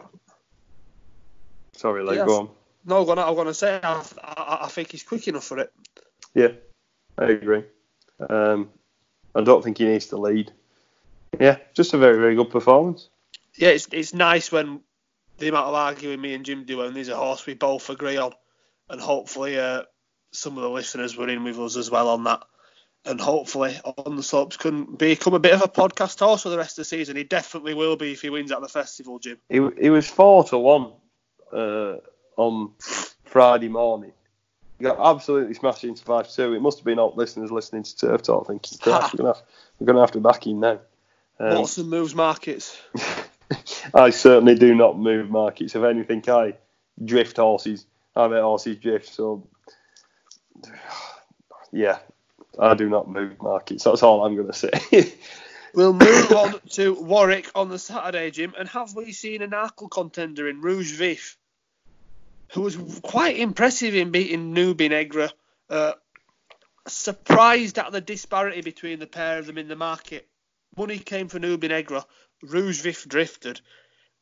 [1.74, 2.48] Sorry, yeah, go on.
[2.84, 4.02] No, I'm gonna, say I,
[4.62, 5.72] I, think he's quick enough for it.
[6.34, 6.48] Yeah,
[7.16, 7.64] I agree.
[8.28, 8.70] Um,
[9.34, 10.52] I don't think he needs to lead.
[11.38, 13.08] Yeah, just a very, very good performance.
[13.54, 14.80] Yeah, it's it's nice when
[15.38, 18.16] the amount of arguing me and Jim do, when there's a horse we both agree
[18.16, 18.32] on,
[18.92, 19.82] and hopefully uh,
[20.32, 22.44] some of the listeners were in with us as well on that.
[23.04, 26.58] And hopefully on the slopes can become a bit of a podcast horse for the
[26.58, 27.16] rest of the season.
[27.16, 29.38] He definitely will be if he wins at the festival, Jim.
[29.48, 30.92] He, he was four to one
[31.52, 31.96] uh,
[32.36, 32.72] on
[33.24, 34.12] Friday morning.
[34.78, 36.52] He got absolutely smashed into five two.
[36.52, 39.42] It must have been all listeners listening to Turf Talk thinking, we're gonna have,
[39.80, 40.78] we're gonna have to back him now.
[41.40, 42.80] Um, Watson moves markets.
[43.94, 45.74] I certainly do not move markets.
[45.74, 46.54] If anything, I
[47.04, 47.86] drift horses.
[48.14, 49.08] I let horses drift.
[49.08, 49.48] So,
[51.72, 51.98] yeah,
[52.58, 53.84] I do not move markets.
[53.84, 54.70] That's all I'm going to say.
[55.74, 58.54] we'll move on to Warwick on the Saturday, Jim.
[58.58, 61.38] And have we seen an Arkle contender in Rouge Vif,
[62.52, 65.30] who was quite impressive in beating Nube Negra?
[65.70, 65.92] Uh,
[66.86, 70.28] surprised at the disparity between the pair of them in the market.
[70.76, 72.04] Money came for Nube Negra,
[72.42, 73.60] Rouge Vif drifted,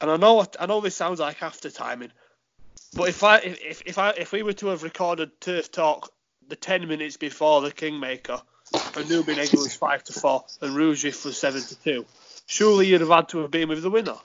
[0.00, 2.12] and I know I know this sounds like after timing,
[2.94, 6.12] but if I if if I if we were to have recorded Turf Talk
[6.48, 8.40] the ten minutes before the Kingmaker,
[8.96, 12.06] and Negra was five to four and Rouge Vif was seven to two,
[12.46, 14.16] surely you'd have had to have been with the winner.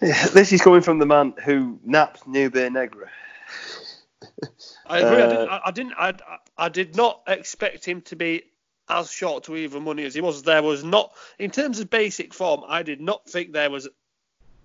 [0.00, 3.08] This is coming from the man who napped Negra.
[4.86, 5.22] I agree.
[5.22, 6.22] Uh, I, didn't, I, I, didn't.
[6.28, 8.42] I, I did not expect him to be
[8.88, 10.42] as short to even money as he was.
[10.42, 13.88] There was not, in terms of basic form, I did not think there was,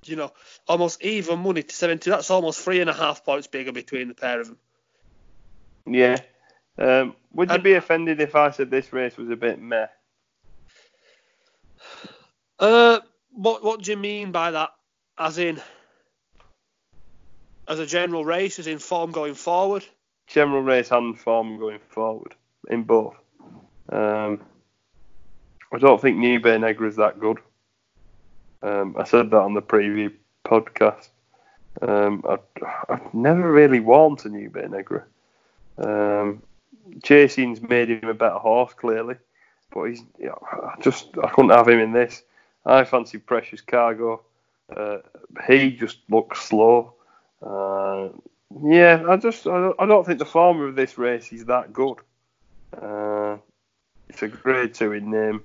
[0.05, 0.31] you know,
[0.67, 2.09] almost even money to 70.
[2.09, 4.57] That's almost three and a half points bigger between the pair of them.
[5.85, 6.17] Yeah.
[6.77, 9.87] Um, would you and, be offended if I said this race was a bit meh?
[12.59, 12.99] Uh,
[13.31, 14.69] what what do you mean by that?
[15.17, 15.61] As in,
[17.67, 19.85] as a general race, as in form going forward?
[20.27, 22.35] General race and form going forward
[22.69, 23.15] in both.
[23.89, 24.41] Um,
[25.73, 27.39] I don't think Nube Negra is that good.
[28.63, 30.13] Um, I said that on the preview
[30.45, 31.09] podcast.
[31.81, 32.37] Um, I,
[32.89, 35.03] have never really worn to Nube Negra.
[35.77, 36.43] Um,
[36.99, 39.15] Chasing's made him a better horse, clearly,
[39.73, 42.23] but he's I just I couldn't have him in this.
[42.65, 44.21] I fancy Precious Cargo.
[44.75, 44.97] Uh,
[45.47, 46.93] he just looks slow.
[47.41, 48.09] Uh,
[48.63, 51.97] yeah, I just I don't, think the form of this race is that good.
[52.79, 53.37] Uh,
[54.09, 55.43] it's a grade two in name.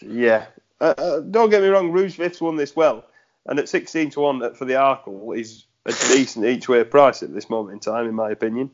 [0.00, 0.46] Yeah,
[0.82, 1.92] uh, uh, don't get me wrong.
[1.94, 3.04] Vif's won this well,
[3.46, 7.32] and at 16 to one for the Arkle is a decent each way price at
[7.32, 8.68] this moment in time, in my opinion.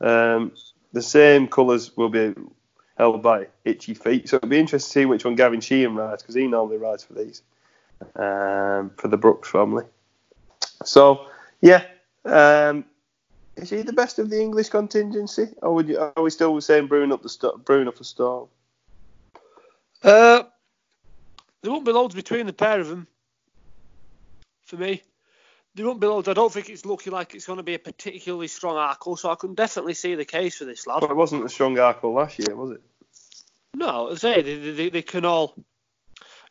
[0.00, 0.52] Um,
[0.92, 2.34] the same colours will be
[2.98, 6.22] held by Itchy Feet, so it'll be interesting to see which one Gavin Sheehan rides
[6.22, 7.42] because he normally rides for these
[8.16, 9.84] um, for the Brooks family.
[10.84, 11.28] So
[11.62, 11.84] yeah,
[12.26, 12.84] um,
[13.56, 16.88] is he the best of the English contingency, or would you, are we still saying
[16.88, 17.54] brewing up the st-
[17.88, 18.48] up storm?
[20.02, 20.42] Uh,
[21.64, 23.06] there won't be loads between the pair of them.
[24.66, 25.02] For me,
[25.74, 26.28] there won't be loads.
[26.28, 29.30] I don't think it's looking like it's going to be a particularly strong Arkle, so
[29.30, 31.00] I can definitely see the case for this lad.
[31.00, 32.82] But it wasn't a strong Arkle last year, was it?
[33.74, 35.54] No, I say they, they, they can all,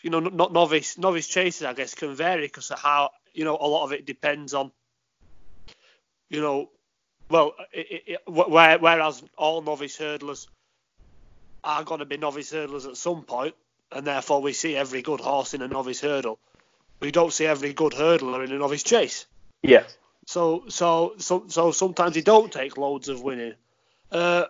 [0.01, 3.55] you know, not novice novice chasers, I guess, can vary because of how you know
[3.55, 4.71] a lot of it depends on,
[6.31, 6.71] you know,
[7.29, 10.47] well, it, it, where, whereas all novice hurdlers
[11.63, 13.53] are going to be novice hurdlers at some point,
[13.93, 16.39] and therefore we see every good horse in a novice hurdle.
[16.99, 19.25] We don't see every good hurdler in a novice chase.
[19.61, 19.83] Yeah.
[20.25, 23.53] So so so so sometimes you don't take loads of winning.
[24.11, 24.45] Uh,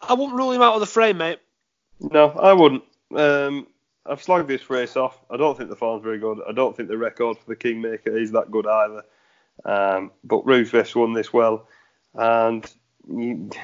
[0.00, 1.38] I wouldn't rule him out of the frame, mate.
[2.00, 2.84] No, I wouldn't.
[3.14, 3.66] Um,
[4.04, 5.18] I've slogged this race off.
[5.30, 6.40] I don't think the form's very good.
[6.48, 9.02] I don't think the record for the Kingmaker is that good either.
[9.64, 11.66] Um, but Rouge Vif won this well,
[12.14, 12.70] and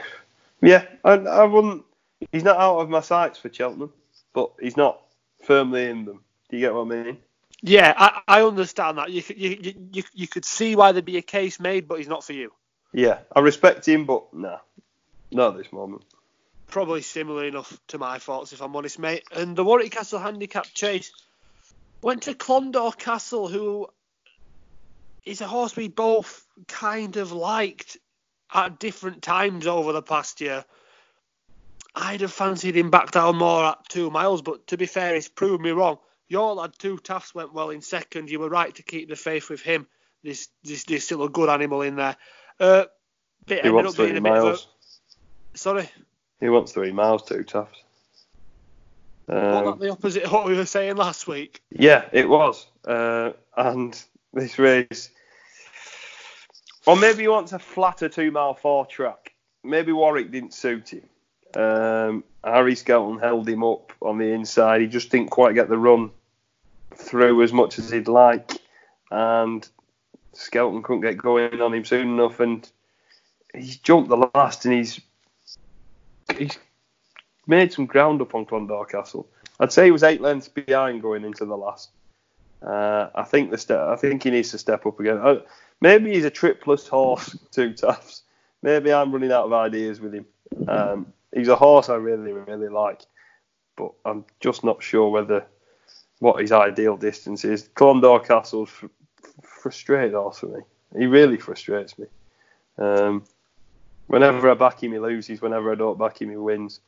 [0.62, 1.84] yeah, I, I wouldn't.
[2.30, 3.92] He's not out of my sights for Cheltenham,
[4.32, 5.00] but he's not
[5.44, 6.20] firmly in them.
[6.48, 7.18] Do you get what I mean?
[7.62, 9.10] Yeah, I, I understand that.
[9.10, 12.24] You, you, you, you could see why there'd be a case made, but he's not
[12.24, 12.52] for you.
[12.92, 14.58] Yeah, I respect him, but nah,
[15.30, 16.02] not at this moment.
[16.66, 19.24] Probably similar enough to my thoughts, if I'm honest, mate.
[19.34, 21.12] And the Warwick Castle handicap chase
[22.02, 23.88] went to Clondaw Castle, who
[25.24, 27.96] is a horse we both kind of liked
[28.52, 30.64] at different times over the past year.
[31.94, 35.28] I'd have fancied him back down more at two miles, but to be fair, he's
[35.28, 35.98] proved me wrong.
[36.28, 38.30] Your lad Two Taffs went well in second.
[38.30, 39.86] You were right to keep the faith with him.
[40.24, 42.16] There's, there's, there's still a good animal in there.
[42.58, 42.84] Uh,
[43.46, 44.68] he wants three miles.
[45.54, 45.90] A, sorry.
[46.40, 47.24] He wants three miles.
[47.24, 47.82] Two Taffs.
[49.28, 51.60] Um, that the opposite of what we were saying last week?
[51.70, 52.66] Yeah, it was.
[52.86, 55.10] Uh, and this race.
[56.86, 59.32] Or maybe he wants a flatter two mile four track.
[59.62, 61.02] Maybe Warwick didn't suit him.
[61.56, 64.80] Um, Harry Skelton held him up on the inside.
[64.80, 66.10] He just didn't quite get the run
[66.94, 68.52] through as much as he'd like,
[69.10, 69.66] and
[70.32, 72.68] Skelton couldn't get going on him soon enough, and
[73.54, 75.00] he's jumped the last, and he's
[76.36, 76.58] he's
[77.46, 79.28] made some ground up on Clondaw Castle.
[79.60, 81.90] I'd say he was eight lengths behind going into the last.
[82.62, 83.80] Uh, I think the step.
[83.80, 85.18] I think he needs to step up again.
[85.18, 85.40] Uh,
[85.80, 88.22] maybe he's a tripless horse, Two Taffs.
[88.62, 90.26] Maybe I'm running out of ideas with him.
[90.68, 93.02] Um, he's a horse I really, really like,
[93.76, 95.46] but I'm just not sure whether
[96.18, 97.68] what his ideal distance is.
[97.74, 98.86] Clondaw Castle's fr-
[99.42, 100.60] frustrated horse for me.
[100.96, 102.06] He really frustrates me.
[102.78, 103.24] Um,
[104.06, 105.42] whenever I back him, he loses.
[105.42, 106.80] Whenever I don't back him, he wins.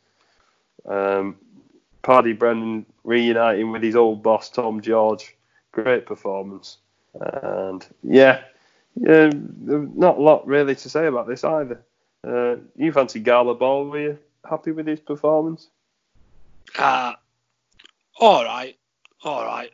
[0.87, 1.37] Um,
[2.03, 5.35] Paddy Brennan reuniting with his old boss Tom George,
[5.73, 6.79] great performance.
[7.19, 8.43] And yeah,
[8.95, 11.83] yeah, not a lot really to say about this either.
[12.23, 14.19] Uh, you fancy Gala Ball, were you
[14.49, 15.69] happy with his performance?
[16.79, 17.15] Uh,
[18.19, 18.77] all right,
[19.23, 19.71] all right.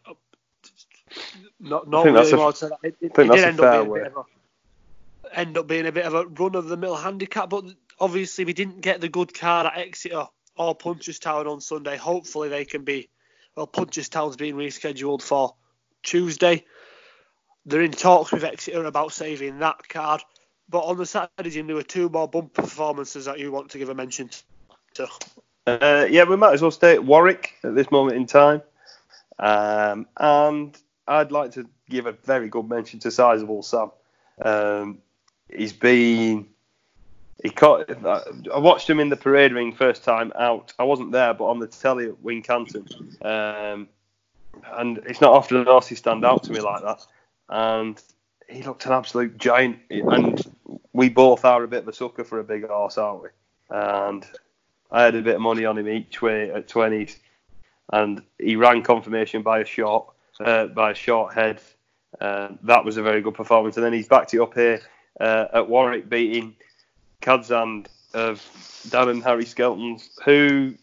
[1.58, 2.78] Not, not really more to that.
[2.82, 6.26] It, it, it did end up, being a, end up being a bit of a
[6.26, 7.64] run of the mill handicap, but
[7.98, 11.96] obviously we didn't get the good card at Exeter or Punchestown on Sunday.
[11.96, 13.08] Hopefully they can be.
[13.56, 15.54] Well, Punchestown's being rescheduled for
[16.02, 16.64] Tuesday.
[17.66, 20.22] they're in talks with Exeter about saving that card.
[20.68, 23.78] But on the Saturday, Jim, there were two more bumper performances that you want to
[23.78, 24.30] give a mention
[25.66, 28.62] Uh, yeah, we might as well stay at Warwick at this moment in time.
[29.38, 30.76] Um, and
[31.06, 33.90] I'd like to give a very good mention to Sizable Sam.
[34.42, 34.98] Um,
[35.48, 36.46] he's been.
[37.42, 37.90] He caught.
[37.90, 40.74] I watched him in the parade ring first time out.
[40.78, 43.24] I wasn't there, but on the telly at Wincanton.
[43.24, 43.88] Um,
[44.74, 47.06] and it's not often horses stand out to me like that.
[47.48, 48.00] And
[48.48, 49.78] he looked an absolute giant.
[49.88, 50.42] And
[50.92, 53.28] we both are a bit of a sucker for a big horse, aren't we?
[53.70, 54.26] And
[54.92, 57.16] I had a bit of money on him each way at 20s,
[57.92, 61.60] and he ran confirmation by a short, uh, by a short head.
[62.20, 64.80] Uh, that was a very good performance, and then he's backed it up here
[65.20, 66.56] uh, at Warwick, beating
[67.22, 68.44] Kadzand of
[68.90, 70.74] Dan and Harry Skelton's, who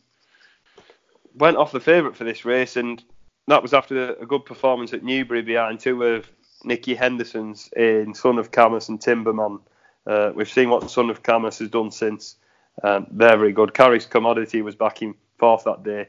[1.36, 3.04] went off the favourite for this race, and
[3.48, 6.30] that was after a good performance at Newbury behind two of
[6.64, 9.60] Nicky Henderson's in Son of Camus and Timberman.
[10.06, 12.36] Uh, we've seen what Son of Camus has done since.
[12.84, 13.74] Um, they're very good.
[13.74, 16.08] Carrie's Commodity was back in fourth that day.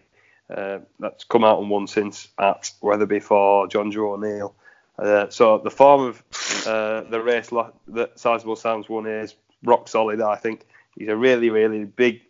[0.55, 4.55] Uh, that's come out and won since at Wetherby for Jonjo O'Neill.
[4.99, 6.23] Uh, so the form of
[6.67, 7.51] uh, the race
[7.89, 10.21] that Sizable Sam's won is rock solid.
[10.21, 10.67] I think
[10.97, 12.23] he's a really, really big,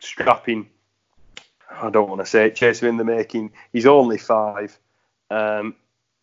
[0.00, 0.68] strapping.
[1.70, 3.52] I don't want to say it, chaser in the making.
[3.72, 4.76] He's only five.
[5.30, 5.76] Um,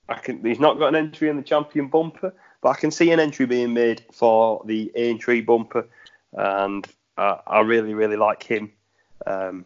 [0.09, 0.43] I can.
[0.43, 3.45] He's not got an entry in the champion bumper, but I can see an entry
[3.45, 5.87] being made for the Aintree bumper,
[6.33, 6.87] and
[7.17, 8.71] uh, I really, really like him
[9.25, 9.65] um,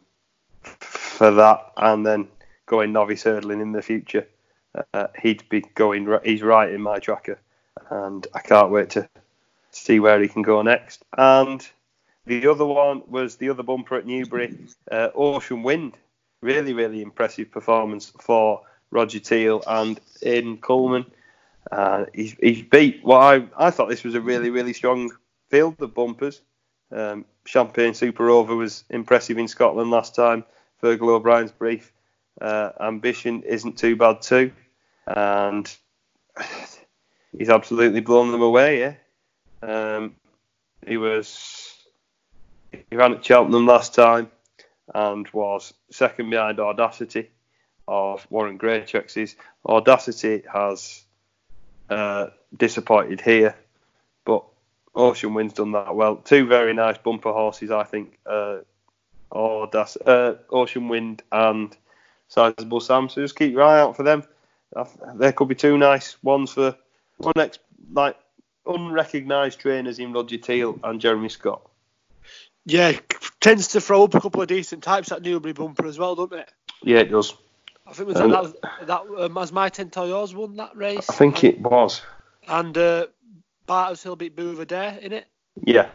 [0.61, 1.71] for that.
[1.77, 2.27] And then
[2.65, 4.27] going novice hurdling in the future,
[4.93, 6.07] uh, he'd be going.
[6.23, 7.39] He's right in my tracker,
[7.89, 9.09] and I can't wait to
[9.71, 11.03] see where he can go next.
[11.17, 11.67] And
[12.25, 14.57] the other one was the other bumper at Newbury,
[14.91, 15.93] uh, Ocean Wind.
[16.41, 21.05] Really, really impressive performance for Roger Teal and Aidan Coleman.
[21.71, 25.11] Uh, he's, he's beat what I, I thought this was a really, really strong
[25.49, 26.41] field of bumpers.
[26.91, 30.43] Um, Champagne Super Over was impressive in Scotland last time.
[30.81, 31.91] Fergal O'Brien's brief.
[32.39, 34.51] Uh, ambition isn't too bad too,
[35.05, 35.73] and
[37.37, 38.79] he's absolutely blown them away.
[38.79, 38.93] Yeah,
[39.61, 40.15] um,
[40.85, 41.77] he was
[42.71, 44.31] he ran at Cheltenham last time
[44.93, 47.29] and was second behind Audacity
[47.87, 49.35] of Warren Greatrex.
[49.65, 51.03] Audacity has
[51.89, 53.55] uh, disappointed here,
[54.95, 56.17] Ocean Wind's done that well.
[56.17, 58.17] Two very nice bumper horses, I think.
[58.25, 58.59] Uh,
[59.71, 61.75] that's uh, Ocean Wind and
[62.27, 63.09] Sizable Sam.
[63.09, 64.23] So just keep your eye out for them.
[65.15, 66.75] There could be two nice ones for
[67.17, 67.59] one next
[67.93, 68.17] like
[68.65, 71.61] unrecognised trainers in Roger Teal and Jeremy Scott.
[72.65, 72.93] Yeah,
[73.39, 76.37] tends to throw up a couple of decent types at Newbury bumper as well, doesn't
[76.37, 76.51] it?
[76.83, 77.33] Yeah, it does.
[77.87, 81.09] I think was that, that, that um, has my ten to yours won that race.
[81.09, 82.01] I think it was.
[82.47, 83.07] And uh,
[83.71, 85.27] Barters Hill beat Bouvardere in it.
[85.63, 85.87] Yeah,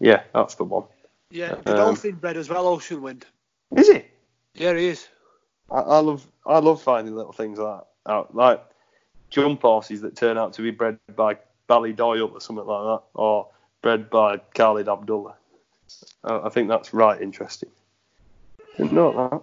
[0.00, 0.84] yeah, that's the one.
[1.30, 3.26] Yeah, the um, Godolphin bred as well, Ocean Wind.
[3.76, 4.04] Is he?
[4.54, 5.08] Yeah, he is.
[5.70, 8.64] I, I love I love finding little things like that out, like
[9.28, 11.36] jump horses that turn out to be bred by
[11.68, 13.46] Ballydoyle or something like that, or
[13.82, 15.34] bred by Khalid Abdullah.
[16.24, 17.68] I, I think that's right interesting.
[18.78, 19.42] Didn't know that.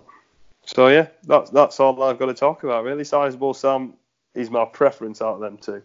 [0.65, 2.83] So yeah, that's that's all I've got to talk about.
[2.83, 3.93] Really, sizable Sam
[4.33, 5.83] is my preference out of them two.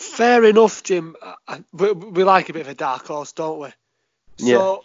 [0.00, 1.14] Fair enough, Jim.
[1.74, 3.68] We, we like a bit of a dark horse, don't we?
[4.38, 4.76] So, yeah.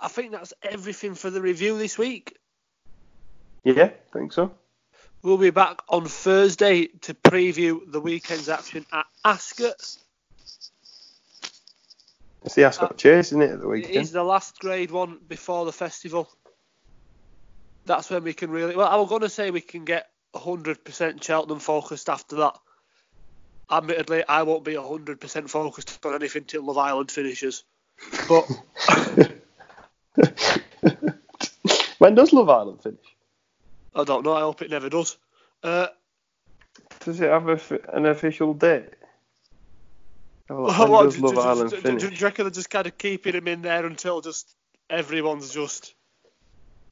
[0.00, 2.36] I think that's everything for the review this week.
[3.62, 4.50] Yeah, I think so.
[5.22, 9.96] We'll be back on Thursday to preview the weekend's action at Ascot.
[12.44, 13.94] It's the Ascot uh, Chase, isn't it, at the weekend?
[13.94, 16.28] It is the last grade one before the festival.
[17.86, 18.74] That's when we can really.
[18.74, 22.58] Well, I was going to say we can get 100% Cheltenham focused after that.
[23.72, 27.64] Admittedly, I won't be 100% focused on anything till Love Island finishes.
[28.28, 28.46] But.
[31.98, 32.98] when does Love Island finish?
[33.94, 34.34] I don't know.
[34.34, 35.16] I hope it never does.
[35.62, 35.86] Uh,
[37.00, 37.58] does it have a,
[37.94, 38.90] an official date?
[40.50, 42.02] Well, what, does Love Island do, finish?
[42.02, 44.54] Do, do you reckon they're just kind of keeping him in there until just
[44.90, 45.94] everyone's just.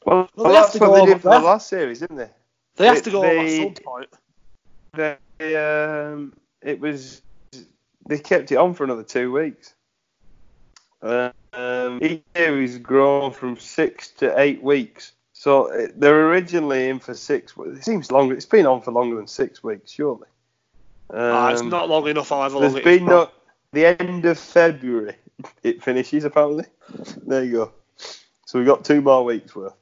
[0.07, 2.31] Well, well, well that's what they did for the last series, didn't they?
[2.77, 4.09] They have to go they, at some point.
[4.95, 7.23] They, um, it was
[8.07, 9.75] they kept it on for another two weeks.
[11.03, 15.13] Um, each series grown from six to eight weeks.
[15.33, 17.55] So uh, they're originally in for six.
[17.59, 18.35] It seems longer.
[18.35, 20.29] It's been on for longer than six weeks, surely.
[21.09, 22.29] Um, ah, it's not long enough.
[22.29, 23.31] However long there's been no,
[23.73, 25.17] the end of February
[25.63, 26.65] it finishes apparently.
[27.27, 27.73] There you go.
[28.47, 29.75] So we've got two more weeks worth.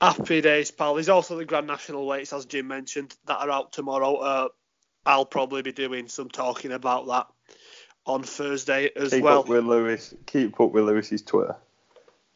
[0.00, 0.94] Happy days, pal.
[0.94, 4.16] There's also the Grand National weights, as Jim mentioned, that are out tomorrow.
[4.16, 4.48] Uh,
[5.06, 7.26] I'll probably be doing some talking about that
[8.06, 9.42] on Thursday as Keep well.
[9.42, 10.14] Keep up with Lewis.
[10.26, 11.56] Keep up with Lewis's Twitter.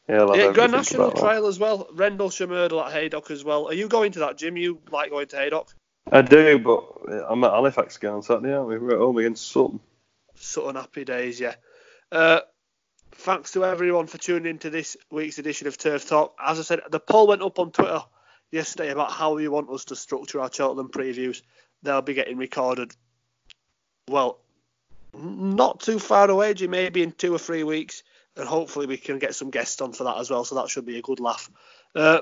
[0.07, 1.21] He'll have yeah, Grand National about that.
[1.21, 1.87] trial as well.
[1.93, 3.69] Rendlesham Hurdle at Haydock as well.
[3.69, 4.57] Are you going to that, Jim?
[4.57, 5.75] You like going to Haydock?
[6.11, 6.85] I do, but
[7.29, 8.79] I'm at Halifax again on Saturday, aren't we?
[8.79, 9.81] We're at home against Sutton.
[10.35, 11.55] Sutton happy days, yeah.
[12.11, 12.41] Uh,
[13.13, 16.35] thanks to everyone for tuning in to this week's edition of Turf Talk.
[16.43, 18.01] As I said, the poll went up on Twitter
[18.51, 21.43] yesterday about how you want us to structure our Cheltenham previews.
[21.83, 22.95] They'll be getting recorded,
[24.09, 24.41] well,
[25.15, 28.03] not too far away, Jim, maybe in two or three weeks.
[28.37, 30.87] And hopefully we can get some guests on for that as well, so that should
[30.87, 31.51] be a good laugh.
[31.95, 32.21] Uh,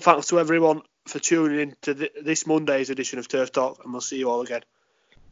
[0.00, 3.92] thanks to everyone for tuning in to th- this Monday's edition of Turf Talk, and
[3.92, 4.62] we'll see you all again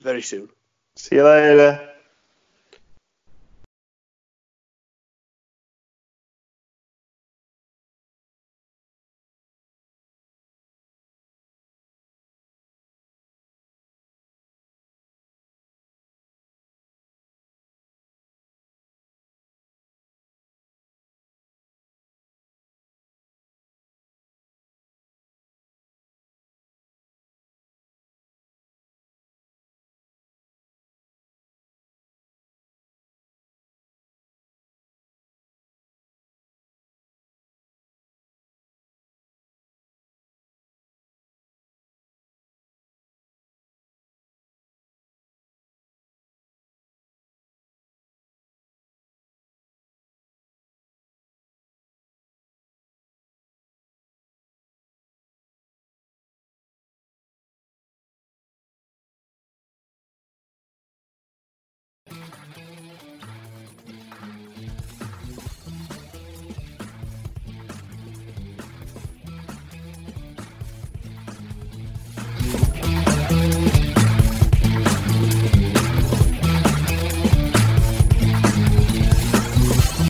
[0.00, 0.48] very soon.
[0.96, 1.95] See you later.